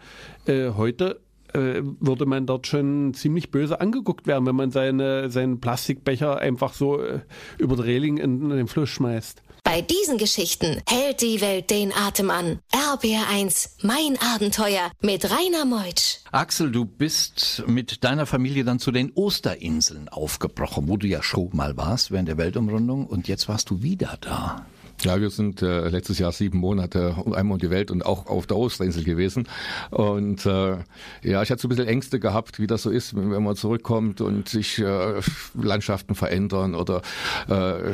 Äh, 0.47 0.71
heute 0.71 1.21
äh, 1.55 1.83
würde 2.01 2.27
man 2.27 2.47
dort 2.47 2.67
schon 2.67 3.15
ziemlich 3.15 3.51
böse 3.51 3.81
angeguckt 3.81 4.27
werden, 4.27 4.47
wenn 4.47 4.57
man 4.57 4.71
seine, 4.71 5.31
seinen 5.31 5.61
Plastikbecher 5.61 6.39
einfach 6.39 6.73
so 6.75 7.01
äh, 7.01 7.21
über 7.59 7.77
die 7.77 7.83
Reling 7.83 8.17
in, 8.17 8.51
in 8.51 8.57
den 8.57 8.69
Fluss 8.69 8.89
schmeißt. 8.89 9.43
Bei 9.73 9.81
diesen 9.81 10.19
Geschichten 10.19 10.83
hält 10.87 11.23
die 11.23 11.41
Welt 11.41 11.71
den 11.71 11.95
Atem 11.95 12.29
an. 12.29 12.59
RBR1, 12.75 13.71
mein 13.81 14.19
Abenteuer 14.21 14.91
mit 15.01 15.25
Rainer 15.31 15.65
Meutsch. 15.65 16.19
Axel, 16.31 16.71
du 16.71 16.85
bist 16.85 17.65
mit 17.67 18.05
deiner 18.05 18.27
Familie 18.27 18.65
dann 18.65 18.81
zu 18.81 18.91
den 18.93 19.13
Osterinseln 19.15 20.11
aufgebrochen, 20.11 20.89
wo 20.89 20.99
du 20.99 21.07
ja 21.07 21.23
schon 21.23 21.49
mal 21.55 21.75
warst 21.79 22.11
während 22.11 22.29
der 22.29 22.37
Weltumrundung 22.37 23.07
und 23.07 23.29
jetzt 23.29 23.49
warst 23.49 23.71
du 23.71 23.81
wieder 23.81 24.19
da. 24.21 24.67
Ja, 25.05 25.21
wir 25.21 25.31
sind 25.31 25.63
äh, 25.63 25.89
letztes 25.89 26.21
Jahr 26.21 26.31
sieben 26.31 26.59
Monate 26.59 27.17
einmal 27.33 27.57
um 27.57 27.59
die 27.59 27.71
Welt 27.71 27.91
und 27.91 28.07
auch 28.07 28.27
auf 28.27 28.47
der 28.47 28.57
Osterinsel 28.57 29.03
gewesen. 29.03 29.49
Und 29.91 30.47
äh, 30.47 30.77
ja, 31.23 31.43
ich 31.43 31.51
hatte 31.51 31.61
so 31.61 31.67
ein 31.67 31.71
bisschen 31.71 31.89
Ängste 31.89 32.21
gehabt, 32.21 32.61
wie 32.61 32.69
das 32.69 32.83
so 32.83 32.91
ist, 32.91 33.17
wenn 33.17 33.43
man 33.43 33.57
zurückkommt 33.57 34.21
und 34.21 34.49
sich 34.49 34.79
äh, 34.79 35.21
Landschaften 35.61 36.15
verändern 36.15 36.77
oder 36.77 37.03
äh, 37.49 37.93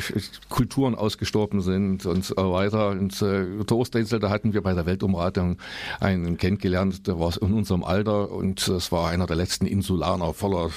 Kulturen 0.50 0.94
ausgestorben 0.94 1.62
sind 1.62 2.04
und 2.04 2.26
so 2.26 2.36
weiter. 2.36 2.90
Und 2.90 3.22
äh, 3.22 3.64
der 3.64 3.76
Osterinsel, 3.76 4.18
da 4.20 4.28
hatten 4.28 4.52
wir 4.52 4.62
bei 4.62 4.74
der 4.74 4.84
Weltumratung 4.84 5.56
einen 6.00 6.36
kennengelernt, 6.36 7.06
der 7.06 7.18
war 7.18 7.32
in 7.40 7.54
unserem 7.54 7.84
Alter 7.84 8.30
und 8.30 8.68
es 8.68 8.92
war 8.92 9.08
einer 9.08 9.26
der 9.26 9.36
letzten 9.36 9.64
Insulaner 9.64 10.34
voller 10.34 10.70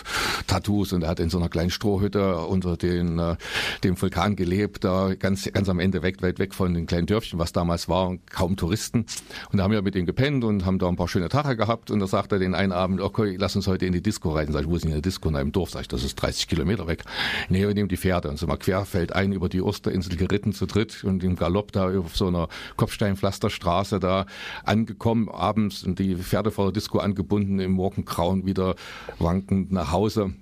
Tattoos 0.48 0.94
und 0.94 1.04
er 1.04 1.10
hat 1.10 1.20
in 1.20 1.30
so 1.30 1.40
einer 1.40 1.50
kleinen 1.50 1.72
Strohhütte 1.72 2.38
unter 2.38 2.78
den, 2.78 3.20
äh, 3.20 3.36
dem 3.84 4.02
Vulkan 4.02 4.38
gelebt, 4.38 4.86
da 4.86 5.14
ganz, 5.14 5.52
ganz 5.52 5.68
am 5.68 5.80
Ende 5.80 6.02
weg 6.02 6.21
weit 6.22 6.40
weg 6.40 6.54
von 6.54 6.74
den 6.74 6.86
kleinen 6.86 7.08
Dörfchen, 7.08 7.40
was 7.40 7.52
damals 7.52 7.90
war, 7.90 8.18
kaum 8.30 8.56
Touristen. 8.56 9.06
Und 9.52 9.58
da 9.58 9.64
haben 9.64 9.72
wir 9.72 9.82
mit 9.82 9.96
ihm 9.96 10.06
gepennt 10.06 10.44
und 10.44 10.66
haben 10.66 10.80
da 10.80 10.88
ein 10.88 10.96
paar 10.96 11.08
schöne 11.08 11.30
Tage 11.30 11.56
gehabt. 11.56 11.92
Und 11.92 12.00
da 12.00 12.08
sagt 12.08 12.32
er 12.32 12.40
den 12.40 12.56
einen 12.56 12.72
Abend, 12.72 13.02
okay, 13.02 13.36
lass 13.38 13.56
uns 13.56 13.68
heute 13.68 13.86
in 13.86 13.94
die 13.94 14.02
Disco 14.02 14.32
reisen. 14.32 14.54
Sag 14.54 14.62
ich, 14.62 14.68
wo 14.68 14.76
ist 14.76 14.86
denn 14.86 14.94
die 14.94 15.02
Disco? 15.02 15.30
In 15.30 15.36
einem 15.36 15.52
Dorf. 15.52 15.72
Sag 15.72 15.82
ich, 15.82 15.88
das 15.88 16.04
ist 16.04 16.16
30 16.16 16.48
Kilometer 16.48 16.88
weg. 16.88 17.04
Nee, 17.50 17.68
wir 17.68 17.74
nehmen 17.74 17.90
die 17.90 17.98
Pferde. 17.98 18.30
Und 18.30 18.38
sind 18.38 18.50
mal 18.50 18.58
querfeld 18.58 19.14
ein 19.14 19.32
über 19.32 19.50
die 19.50 19.62
Osterinsel 19.62 20.16
geritten 20.16 20.54
zu 20.54 20.66
dritt 20.66 21.04
und 21.04 21.24
im 21.24 21.36
Galopp 21.36 21.72
da 21.72 21.98
auf 21.98 22.16
so 22.16 22.28
einer 22.28 22.48
Kopfsteinpflasterstraße 22.78 24.00
da 24.00 24.26
angekommen, 24.64 25.30
abends 25.30 25.84
und 25.84 26.00
die 26.00 26.16
Pferde 26.16 26.52
vor 26.52 26.66
der 26.66 26.74
Disco 26.74 27.00
angebunden, 27.00 27.60
im 27.60 27.72
Morgengrauen 27.72 28.46
wieder 28.46 28.76
wankend 29.20 29.72
nach 29.72 29.92
Hause. 29.92 30.34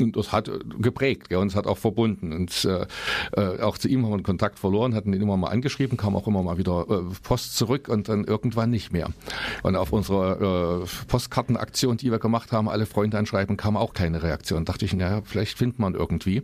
Und 0.00 0.16
das 0.16 0.32
hat 0.32 0.50
geprägt, 0.80 1.28
ja, 1.30 1.38
und 1.38 1.48
es 1.48 1.54
hat 1.56 1.66
auch 1.66 1.78
verbunden. 1.78 2.32
Und 2.32 2.64
äh, 2.64 2.86
äh, 3.40 3.60
auch 3.60 3.78
zu 3.78 3.88
ihm 3.88 4.04
haben 4.04 4.18
wir 4.18 4.22
Kontakt 4.22 4.58
verloren, 4.58 4.94
hatten 4.94 5.12
ihn 5.12 5.22
immer 5.22 5.36
mal 5.36 5.50
angeschrieben, 5.50 5.96
kam 5.96 6.16
auch 6.16 6.26
immer 6.26 6.42
mal 6.42 6.58
wieder 6.58 6.86
äh, 6.88 7.02
Post 7.22 7.56
zurück 7.56 7.88
und 7.88 8.08
dann 8.08 8.24
irgendwann 8.24 8.70
nicht 8.70 8.92
mehr. 8.92 9.10
Und 9.62 9.76
auf 9.76 9.92
unserer 9.92 10.82
äh, 10.82 10.86
Postkartenaktion, 11.06 11.96
die 11.96 12.10
wir 12.10 12.18
gemacht 12.18 12.50
haben, 12.50 12.68
alle 12.68 12.86
Freunde 12.86 13.18
anschreiben, 13.18 13.56
kam 13.56 13.76
auch 13.76 13.94
keine 13.94 14.22
Reaktion. 14.22 14.64
Da 14.64 14.72
dachte 14.72 14.84
ich, 14.84 14.94
naja, 14.94 15.22
vielleicht 15.24 15.58
findet 15.58 15.78
man 15.78 15.94
irgendwie. 15.94 16.42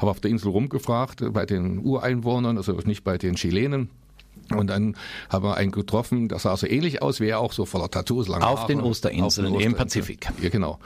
Habe 0.00 0.10
auf 0.10 0.20
der 0.20 0.30
Insel 0.30 0.50
rumgefragt, 0.50 1.32
bei 1.32 1.46
den 1.46 1.78
Ureinwohnern, 1.78 2.56
also 2.56 2.72
nicht 2.72 3.04
bei 3.04 3.16
den 3.16 3.36
Chilenen. 3.36 3.90
Und 4.54 4.68
dann 4.68 4.96
haben 5.28 5.44
wir 5.44 5.56
einen 5.56 5.70
getroffen, 5.70 6.28
der 6.28 6.38
sah 6.38 6.56
so 6.56 6.66
ähnlich 6.66 7.02
aus, 7.02 7.20
wie 7.20 7.28
er 7.28 7.40
auch 7.40 7.52
so 7.52 7.66
voller 7.66 7.90
Tattoos 7.90 8.28
lang 8.28 8.42
Auf 8.42 8.66
den 8.66 8.80
Osterinseln 8.80 9.54
im 9.54 9.74
Pazifik. 9.74 10.28
Ja, 10.40 10.48
genau. 10.48 10.78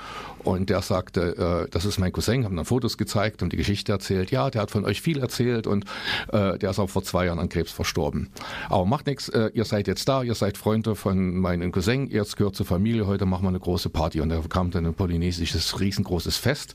Und 0.45 0.71
der 0.71 0.83
sagte, 0.83 1.67
äh, 1.67 1.71
das 1.71 1.85
ist 1.85 1.99
mein 1.99 2.13
Cousin, 2.13 2.45
haben 2.45 2.57
dann 2.57 2.65
Fotos 2.65 2.99
gezeigt 2.99 3.43
und 3.43 3.53
die 3.53 3.57
Geschichte 3.57 3.93
erzählt. 3.93 4.31
Ja, 4.31 4.51
der 4.51 4.63
hat 4.63 4.71
von 4.71 4.85
euch 4.85 5.01
viel 5.01 5.19
erzählt 5.19 5.67
und 5.67 5.85
äh, 6.33 6.59
der 6.59 6.71
ist 6.71 6.79
auch 6.79 6.91
vor 6.91 7.05
zwei 7.05 7.27
Jahren 7.27 7.39
an 7.39 7.49
Krebs 7.49 7.71
verstorben. 7.71 8.29
Aber 8.69 8.85
macht 8.85 9.07
nichts, 9.07 9.29
äh, 9.29 9.51
ihr 9.55 9.65
seid 9.65 9.87
jetzt 9.87 10.09
da, 10.09 10.23
ihr 10.23 10.35
seid 10.35 10.59
Freunde 10.59 10.97
von 10.97 11.37
meinem 11.37 11.71
Cousin, 11.71 12.09
ihr 12.09 12.25
gehört 12.37 12.57
zur 12.57 12.67
Familie, 12.67 13.07
heute 13.07 13.27
machen 13.27 13.45
wir 13.45 13.51
eine 13.51 13.61
große 13.61 13.91
Party. 13.91 14.21
Und 14.21 14.31
da 14.31 14.41
kam 14.49 14.71
dann 14.71 14.87
ein 14.87 14.95
polynesisches, 14.95 15.79
riesengroßes 15.81 16.37
Fest. 16.37 16.75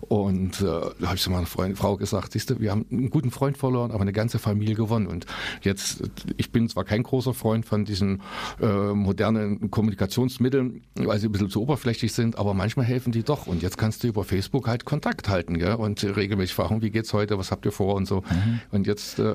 Und 0.00 0.60
äh, 0.60 0.64
da 0.64 1.06
habe 1.06 1.16
ich 1.16 1.22
zu 1.22 1.30
meiner 1.30 1.46
Freund, 1.46 1.78
Frau 1.78 1.96
gesagt, 1.96 2.32
siehst 2.32 2.50
du, 2.50 2.60
wir 2.60 2.70
haben 2.70 2.86
einen 2.90 3.10
guten 3.10 3.30
Freund 3.30 3.56
verloren, 3.56 3.90
aber 3.90 4.02
eine 4.02 4.12
ganze 4.12 4.38
Familie 4.38 4.74
gewonnen. 4.74 5.06
Und 5.06 5.26
jetzt, 5.62 6.02
ich 6.36 6.52
bin 6.52 6.68
zwar 6.68 6.84
kein 6.84 7.02
großer 7.02 7.34
Freund 7.34 7.66
von 7.66 7.84
diesen 7.84 8.22
äh, 8.60 8.66
modernen 8.66 9.70
Kommunikationsmitteln, 9.70 10.82
weil 10.94 11.18
sie 11.18 11.28
ein 11.28 11.32
bisschen 11.32 11.50
zu 11.50 11.62
oberflächlich 11.62 12.12
sind, 12.12 12.38
aber 12.38 12.54
manchmal 12.54 12.86
helfen 12.86 13.12
die 13.12 13.22
doch. 13.22 13.46
Und 13.46 13.62
jetzt 13.62 13.78
kannst 13.78 14.04
du 14.04 14.08
über 14.08 14.24
Facebook 14.24 14.68
halt 14.68 14.84
Kontakt 14.84 15.28
halten 15.28 15.58
gell? 15.58 15.74
und 15.74 16.02
regelmäßig 16.04 16.54
fragen, 16.54 16.82
wie 16.82 16.90
geht's 16.90 17.12
heute, 17.12 17.38
was 17.38 17.50
habt 17.50 17.64
ihr 17.66 17.72
vor 17.72 17.94
und 17.94 18.06
so. 18.06 18.22
Mhm. 18.22 18.60
Und 18.70 18.86
jetzt 18.86 19.18
äh, 19.18 19.34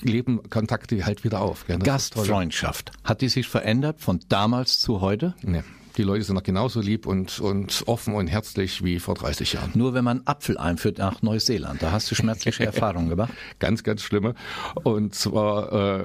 leben 0.00 0.40
Kontakte 0.50 1.04
halt 1.04 1.24
wieder 1.24 1.40
auf. 1.40 1.66
Gell? 1.66 1.78
Gastfreundschaft. 1.78 2.92
Hat 3.04 3.20
die 3.20 3.28
sich 3.28 3.48
verändert 3.48 4.00
von 4.00 4.20
damals 4.28 4.80
zu 4.80 5.00
heute? 5.00 5.34
Nee. 5.42 5.62
Die 5.96 6.02
Leute 6.02 6.24
sind 6.24 6.36
noch 6.36 6.42
genauso 6.42 6.80
lieb 6.80 7.06
und, 7.06 7.38
und 7.40 7.82
offen 7.86 8.14
und 8.14 8.26
herzlich 8.26 8.82
wie 8.82 8.98
vor 8.98 9.14
30 9.14 9.52
Jahren. 9.52 9.70
Nur 9.74 9.92
wenn 9.92 10.04
man 10.04 10.22
Apfel 10.24 10.56
einführt 10.56 10.98
nach 10.98 11.20
Neuseeland, 11.20 11.82
da 11.82 11.92
hast 11.92 12.10
du 12.10 12.14
schmerzliche 12.14 12.64
Erfahrungen 12.66 13.10
gemacht? 13.10 13.32
Ganz, 13.58 13.82
ganz 13.82 14.02
schlimme. 14.02 14.34
Und 14.84 15.14
zwar 15.14 16.00
äh, 16.00 16.04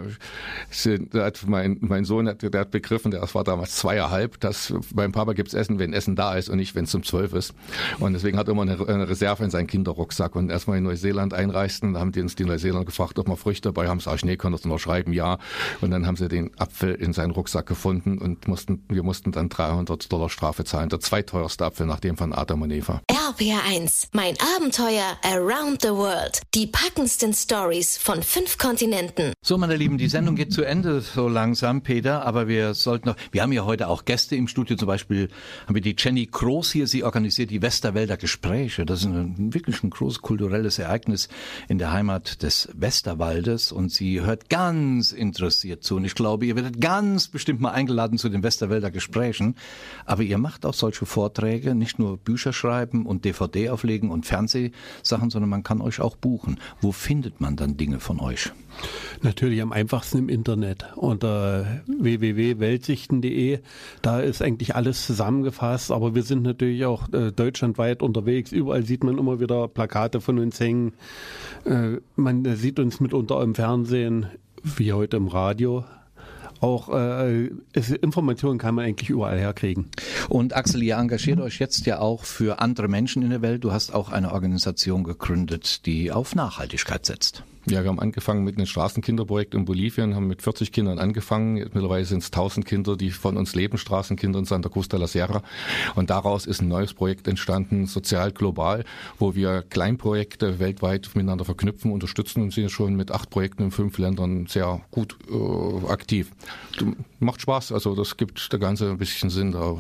sind, 0.70 1.14
hat 1.14 1.46
mein, 1.48 1.78
mein 1.80 2.04
Sohn 2.04 2.28
hat, 2.28 2.42
der 2.42 2.60
hat 2.60 2.72
begriffen, 2.72 3.12
der 3.12 3.22
war 3.34 3.44
damals 3.44 3.78
zweieinhalb, 3.78 4.40
dass 4.42 4.74
beim 4.94 5.14
Papa 5.14 5.34
gibt's 5.34 5.54
Essen, 5.54 5.80
wenn 5.80 5.94
Essen 5.94 6.16
da 6.16 6.36
ist 6.36 6.50
und 6.50 6.58
nicht, 6.58 6.76
wenn 6.76 6.84
es 6.84 6.94
um 6.94 7.04
zwölf 7.04 7.34
ist. 7.34 7.54
Und 8.00 8.14
deswegen 8.14 8.38
hat 8.38 8.48
er 8.48 8.52
immer 8.52 8.64
eine, 8.64 8.78
eine 8.88 9.08
Reserve 9.08 9.44
in 9.44 9.50
seinen 9.50 9.68
Kinderrucksack. 9.68 10.36
Und 10.36 10.50
erstmal 10.50 10.80
in 10.80 10.84
Neuseeland 10.84 11.34
einreisten, 11.34 11.94
da 11.94 12.02
haben 12.02 12.12
die 12.12 12.22
uns 12.22 12.36
die 12.36 12.44
Neuseeländer 12.44 12.86
gefragt, 12.86 13.20
ob 13.20 13.28
wir 13.28 13.38
Früchte 13.38 13.70
dabei 13.70 13.88
haben. 13.88 14.02
Sag 14.02 14.16
ich, 14.16 14.26
nee, 14.26 14.36
können 14.36 14.54
das 14.54 14.66
nur 14.66 14.80
schreiben, 14.80 15.14
ja. 15.14 15.38
Und 15.80 15.92
dann 15.92 16.06
haben 16.06 16.18
sie 16.18 16.28
den 16.28 16.52
Apfel 16.60 16.94
in 16.94 17.14
seinen 17.14 17.32
Rucksack 17.32 17.66
gefunden 17.68 18.18
und 18.18 18.48
mussten, 18.48 18.84
wir 18.90 19.04
mussten 19.04 19.32
dann 19.32 19.48
300 19.48 19.77
300 19.78 20.12
Dollar 20.12 20.30
Strafe 20.30 20.64
zahlen. 20.64 20.90
Der 20.90 21.00
zweiteuerste 21.00 21.66
Apfel 21.66 21.86
nach 21.86 22.00
dem 22.00 22.18
von 22.18 22.34
Adam 22.34 22.64
und 22.64 22.72
Eva. 22.72 23.02
RPR1, 23.12 24.08
mein 24.14 24.36
Abenteuer 24.56 25.18
around 25.24 25.82
the 25.82 25.90
world. 25.90 26.42
Die 26.56 26.66
packendsten 26.68 27.34
Stories 27.34 27.98
von 27.98 28.24
fünf 28.24 28.58
Kontinenten. 28.58 29.34
So, 29.44 29.58
meine 29.58 29.76
Lieben, 29.76 29.98
die 29.98 30.08
Sendung 30.08 30.36
geht 30.36 30.52
zu 30.52 30.64
Ende 30.64 31.02
so 31.02 31.28
langsam, 31.28 31.82
Peter, 31.82 32.26
aber 32.26 32.48
wir 32.48 32.74
sollten 32.74 33.10
noch, 33.10 33.16
wir 33.32 33.44
haben 33.44 33.52
ja 33.52 33.66
heute 33.66 33.88
auch 33.88 34.06
Gäste 34.06 34.36
im 34.36 34.48
Studio, 34.48 34.76
zum 34.76 34.88
Beispiel 34.88 35.30
haben 35.68 35.76
wir 35.76 35.82
die 35.82 35.96
Jenny 35.98 36.26
Kroos 36.26 36.72
hier, 36.72 36.88
sie 36.88 37.04
organisiert 37.04 37.52
die 37.52 37.62
Westerwälder 37.62 38.18
Gespräche. 38.18 38.86
Das 38.86 39.02
ist 39.02 39.06
ein, 39.06 39.54
wirklich 39.54 39.84
ein 39.84 39.90
großes 39.90 40.22
kulturelles 40.22 40.80
Ereignis 40.80 41.28
in 41.68 41.78
der 41.78 41.92
Heimat 41.92 42.42
des 42.42 42.70
Westerwaldes 42.74 43.72
und 43.72 43.92
sie 43.92 44.22
hört 44.22 44.50
ganz 44.50 45.12
interessiert 45.12 45.84
zu 45.84 45.98
und 45.98 46.06
ich 46.06 46.16
glaube, 46.16 46.46
ihr 46.46 46.56
werdet 46.56 46.82
ganz 46.82 47.28
bestimmt 47.28 47.62
mal 47.62 47.72
eingeladen 47.72 48.18
zu 48.18 48.30
den 48.30 48.42
Westerwälder 48.42 48.90
Gesprächen. 48.90 49.56
Aber 50.06 50.24
ihr 50.24 50.38
macht 50.38 50.66
auch 50.66 50.74
solche 50.74 51.06
Vorträge, 51.06 51.76
nicht 51.76 52.00
nur 52.00 52.18
Bücher 52.18 52.54
schreiben 52.54 53.06
und 53.06 53.26
DVD 53.26 53.70
auflegen 53.70 54.10
und 54.10 54.26
Fernsehsachen, 54.26 55.30
sondern 55.30 55.50
man 55.50 55.64
kann 55.64 55.82
euch 55.82 56.00
auch 56.00 56.16
buchen. 56.16 56.60
Wo 56.80 56.94
findet 56.94 57.42
man 57.42 57.58
dann 57.58 57.76
Dinge 57.76 58.00
von 58.00 58.22
euch? 58.22 58.52
Natürlich 59.22 59.62
am 59.62 59.74
einfachsten 59.74 60.20
im 60.20 60.30
Internet 60.30 60.86
unter 60.96 61.82
www.weltsichten.de. 61.88 63.60
Da 64.02 64.20
ist 64.22 64.42
eigentlich 64.42 64.76
alles 64.76 65.06
zusammengefasst, 65.06 65.92
aber 65.92 66.16
wir 66.16 66.24
sind 66.24 66.44
natürlich 66.44 66.86
auch 66.86 67.12
äh, 67.12 67.32
deutschlandweit 67.32 68.02
unterwegs. 68.02 68.54
Überall 68.54 68.84
sieht 68.84 69.04
man 69.04 69.18
immer 69.18 69.42
wieder 69.42 69.68
Plakate 69.68 70.22
von 70.22 70.40
uns 70.40 70.60
hängen. 70.60 70.94
Äh, 71.66 71.98
man 72.16 72.56
sieht 72.56 72.80
uns 72.80 73.00
mitunter 73.02 73.42
im 73.42 73.56
Fernsehen, 73.56 74.28
wie 74.64 74.94
heute 74.94 75.18
im 75.18 75.28
Radio 75.28 75.84
auch 76.62 76.90
äh, 76.90 77.50
Informationen 78.02 78.58
kann 78.58 78.76
man 78.76 78.86
eigentlich 78.86 79.10
überall 79.10 79.38
herkriegen. 79.38 79.90
Und 80.30 80.56
Axel, 80.56 80.84
ihr 80.84 80.96
engagiert 80.98 81.40
euch 81.40 81.60
jetzt 81.60 81.86
ja 81.86 82.00
auch 82.00 82.24
für 82.24 82.60
andere 82.60 82.88
Menschen 82.88 83.24
in 83.24 83.30
der 83.30 83.42
Welt. 83.42 83.64
Du 83.64 83.72
hast 83.72 83.94
auch 83.94 84.12
eine 84.12 84.32
Organisation 84.32 85.04
gegründet, 85.04 85.86
die 85.86 86.12
auf 86.12 86.36
Nachhaltigkeit 86.36 87.06
setzt. 87.06 87.44
Ja, 87.70 87.84
wir 87.84 87.90
haben 87.90 88.00
angefangen 88.00 88.46
mit 88.46 88.56
einem 88.56 88.66
Straßenkinderprojekt 88.66 89.54
in 89.54 89.66
Bolivien, 89.66 90.16
haben 90.16 90.28
mit 90.28 90.42
40 90.42 90.72
Kindern 90.72 91.00
angefangen. 91.00 91.56
Mittlerweile 91.56 92.06
sind 92.06 92.20
es 92.20 92.28
1000 92.28 92.66
Kinder, 92.66 92.96
die 92.96 93.12
von 93.12 93.36
uns 93.36 93.56
leben, 93.56 93.78
Straßenkinder 93.78 94.40
in 94.40 94.46
Santa 94.46 94.70
Cruz 94.70 94.88
de 94.88 94.98
la 94.98 95.08
Sierra. 95.08 95.42
Und 95.96 96.10
daraus 96.10 96.46
ist 96.46 96.62
ein 96.62 96.70
neues 96.70 96.94
Projekt 96.94 97.28
entstanden, 97.28 97.86
sozial 97.86 98.32
global, 98.32 98.86
wo 99.20 99.36
wir 99.36 99.64
Kleinprojekte 99.70 100.60
weltweit 100.60 101.10
miteinander 101.14 101.44
verknüpfen, 101.44 101.92
unterstützen 101.92 102.42
und 102.42 102.54
sind 102.54 102.72
schon 102.72 102.96
mit 102.96 103.12
acht 103.12 103.30
Projekten 103.30 103.64
in 103.64 103.72
fünf 103.72 103.98
Ländern 103.98 104.48
sehr 104.48 104.80
gut 104.92 105.18
äh, 105.30 105.92
aktiv. 105.92 106.32
Macht 107.20 107.42
Spaß, 107.42 107.74
also 107.74 107.96
das 107.96 108.16
gibt 108.16 108.54
der 108.54 108.60
ganze 108.60 108.90
ein 108.90 108.98
bisschen 108.98 109.30
Sinn 109.30 109.52
da 109.52 109.76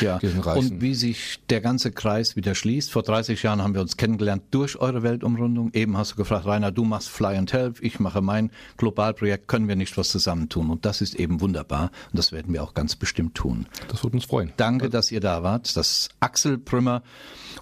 ja. 0.00 0.18
diesen 0.18 0.40
Reisen. 0.40 0.74
Und 0.74 0.80
wie 0.80 0.94
sich 0.94 1.40
der 1.50 1.60
ganze 1.60 1.90
Kreis 1.90 2.36
wieder 2.36 2.54
schließt. 2.54 2.92
Vor 2.92 3.02
30 3.02 3.42
Jahren 3.42 3.62
haben 3.62 3.74
wir 3.74 3.80
uns 3.80 3.96
kennengelernt 3.96 4.44
durch 4.52 4.76
eure 4.76 5.02
Weltumrundung. 5.02 5.72
Eben 5.72 5.96
hast 5.96 6.12
du 6.12 6.16
gefragt, 6.16 6.46
Rainer, 6.46 6.70
du 6.70 6.84
machst 6.84 7.08
Fly 7.08 7.31
And 7.36 7.52
Help, 7.52 7.82
ich 7.82 8.00
mache 8.00 8.20
mein 8.20 8.50
Globalprojekt, 8.76 9.48
können 9.48 9.68
wir 9.68 9.76
nicht 9.76 9.96
was 9.96 10.10
zusammentun? 10.10 10.70
Und 10.70 10.84
das 10.84 11.00
ist 11.00 11.14
eben 11.14 11.40
wunderbar 11.40 11.90
und 12.10 12.18
das 12.18 12.32
werden 12.32 12.52
wir 12.52 12.62
auch 12.62 12.74
ganz 12.74 12.96
bestimmt 12.96 13.34
tun. 13.34 13.66
Das 13.88 14.02
würde 14.02 14.16
uns 14.16 14.24
freuen. 14.24 14.52
Danke, 14.56 14.90
dass 14.90 15.10
ihr 15.10 15.20
da 15.20 15.42
wart. 15.42 15.76
Das 15.76 16.08
Axel 16.20 16.58
Prümmer 16.58 17.02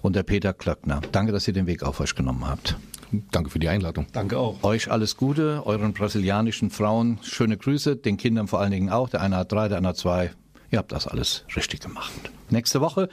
und 0.01 0.15
der 0.15 0.23
Peter 0.23 0.53
Klöckner. 0.53 1.01
Danke, 1.11 1.31
dass 1.31 1.47
ihr 1.47 1.53
den 1.53 1.67
Weg 1.67 1.83
auf 1.83 1.99
euch 1.99 2.15
genommen 2.15 2.47
habt. 2.47 2.77
Danke 3.31 3.49
für 3.49 3.59
die 3.59 3.67
Einladung. 3.67 4.07
Danke 4.13 4.37
auch. 4.37 4.63
Euch 4.63 4.89
alles 4.89 5.17
Gute, 5.17 5.65
euren 5.65 5.93
brasilianischen 5.93 6.69
Frauen 6.69 7.19
schöne 7.23 7.57
Grüße, 7.57 7.97
den 7.97 8.17
Kindern 8.17 8.47
vor 8.47 8.61
allen 8.61 8.71
Dingen 8.71 8.89
auch. 8.89 9.09
Der 9.09 9.21
eine 9.21 9.35
hat 9.35 9.51
drei, 9.51 9.67
der 9.67 9.77
andere 9.77 9.91
hat 9.91 9.97
zwei. 9.97 10.31
Ihr 10.71 10.79
habt 10.79 10.91
das 10.91 11.07
alles 11.07 11.43
richtig 11.55 11.81
gemacht. 11.81 12.11
Nächste 12.49 12.81
Woche 12.81 13.09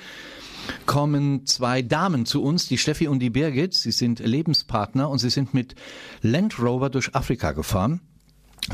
kommen 0.87 1.45
zwei 1.47 1.83
Damen 1.83 2.25
zu 2.25 2.43
uns, 2.43 2.69
die 2.69 2.79
Steffi 2.79 3.09
und 3.09 3.19
die 3.19 3.31
Birgit. 3.31 3.75
Sie 3.75 3.91
sind 3.91 4.21
Lebenspartner 4.21 5.11
und 5.11 5.19
sie 5.19 5.31
sind 5.31 5.55
mit 5.55 5.75
Land 6.23 6.61
Rover 6.61 6.89
durch 6.89 7.15
Afrika 7.15 7.53
gefahren. 7.53 8.01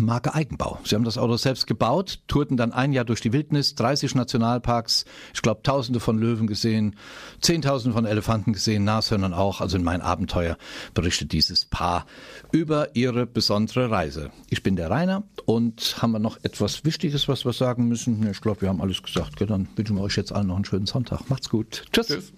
Marke 0.01 0.35
Eigenbau. 0.35 0.79
Sie 0.85 0.95
haben 0.95 1.05
das 1.05 1.19
Auto 1.19 1.37
selbst 1.37 1.67
gebaut, 1.67 2.21
tourten 2.27 2.57
dann 2.57 2.73
ein 2.73 2.93
Jahr 2.93 3.05
durch 3.05 3.21
die 3.21 3.33
Wildnis, 3.33 3.75
30 3.75 4.15
Nationalparks, 4.15 5.05
ich 5.35 5.43
glaube 5.43 5.63
Tausende 5.63 6.01
von 6.01 6.19
Löwen 6.19 6.47
gesehen, 6.47 6.97
Zehntausende 7.41 7.95
von 7.95 8.05
Elefanten 8.05 8.53
gesehen, 8.53 8.85
Nashörnern 8.85 9.35
auch. 9.35 9.61
Also 9.61 9.77
in 9.77 9.85
mein 9.85 10.01
Abenteuer 10.01 10.57
berichtet 10.95 11.33
dieses 11.33 11.65
Paar 11.65 12.07
über 12.53 12.95
ihre 12.95 13.27
besondere 13.27 13.91
Reise. 13.91 14.31
Ich 14.51 14.63
bin 14.63 14.77
der 14.77 14.91
Rainer 14.91 15.25
und 15.47 15.97
haben 16.01 16.13
wir 16.13 16.19
noch 16.19 16.39
etwas 16.43 16.85
Wichtiges, 16.85 17.29
was 17.29 17.45
wir 17.45 17.53
sagen 17.53 17.89
müssen? 17.89 18.29
Ich 18.31 18.41
glaube, 18.41 18.63
wir 18.63 18.69
haben 18.69 18.81
alles 18.81 19.03
gesagt. 19.03 19.41
Dann 19.41 19.69
wünschen 19.77 19.97
wir 19.97 20.03
euch 20.03 20.17
jetzt 20.17 20.33
allen 20.33 20.49
noch 20.49 20.57
einen 20.57 20.65
schönen 20.65 20.87
Sonntag. 20.87 21.29
Macht's 21.29 21.49
gut. 21.49 21.85
Tschüss. 21.93 22.07
Tschüss. 22.07 22.33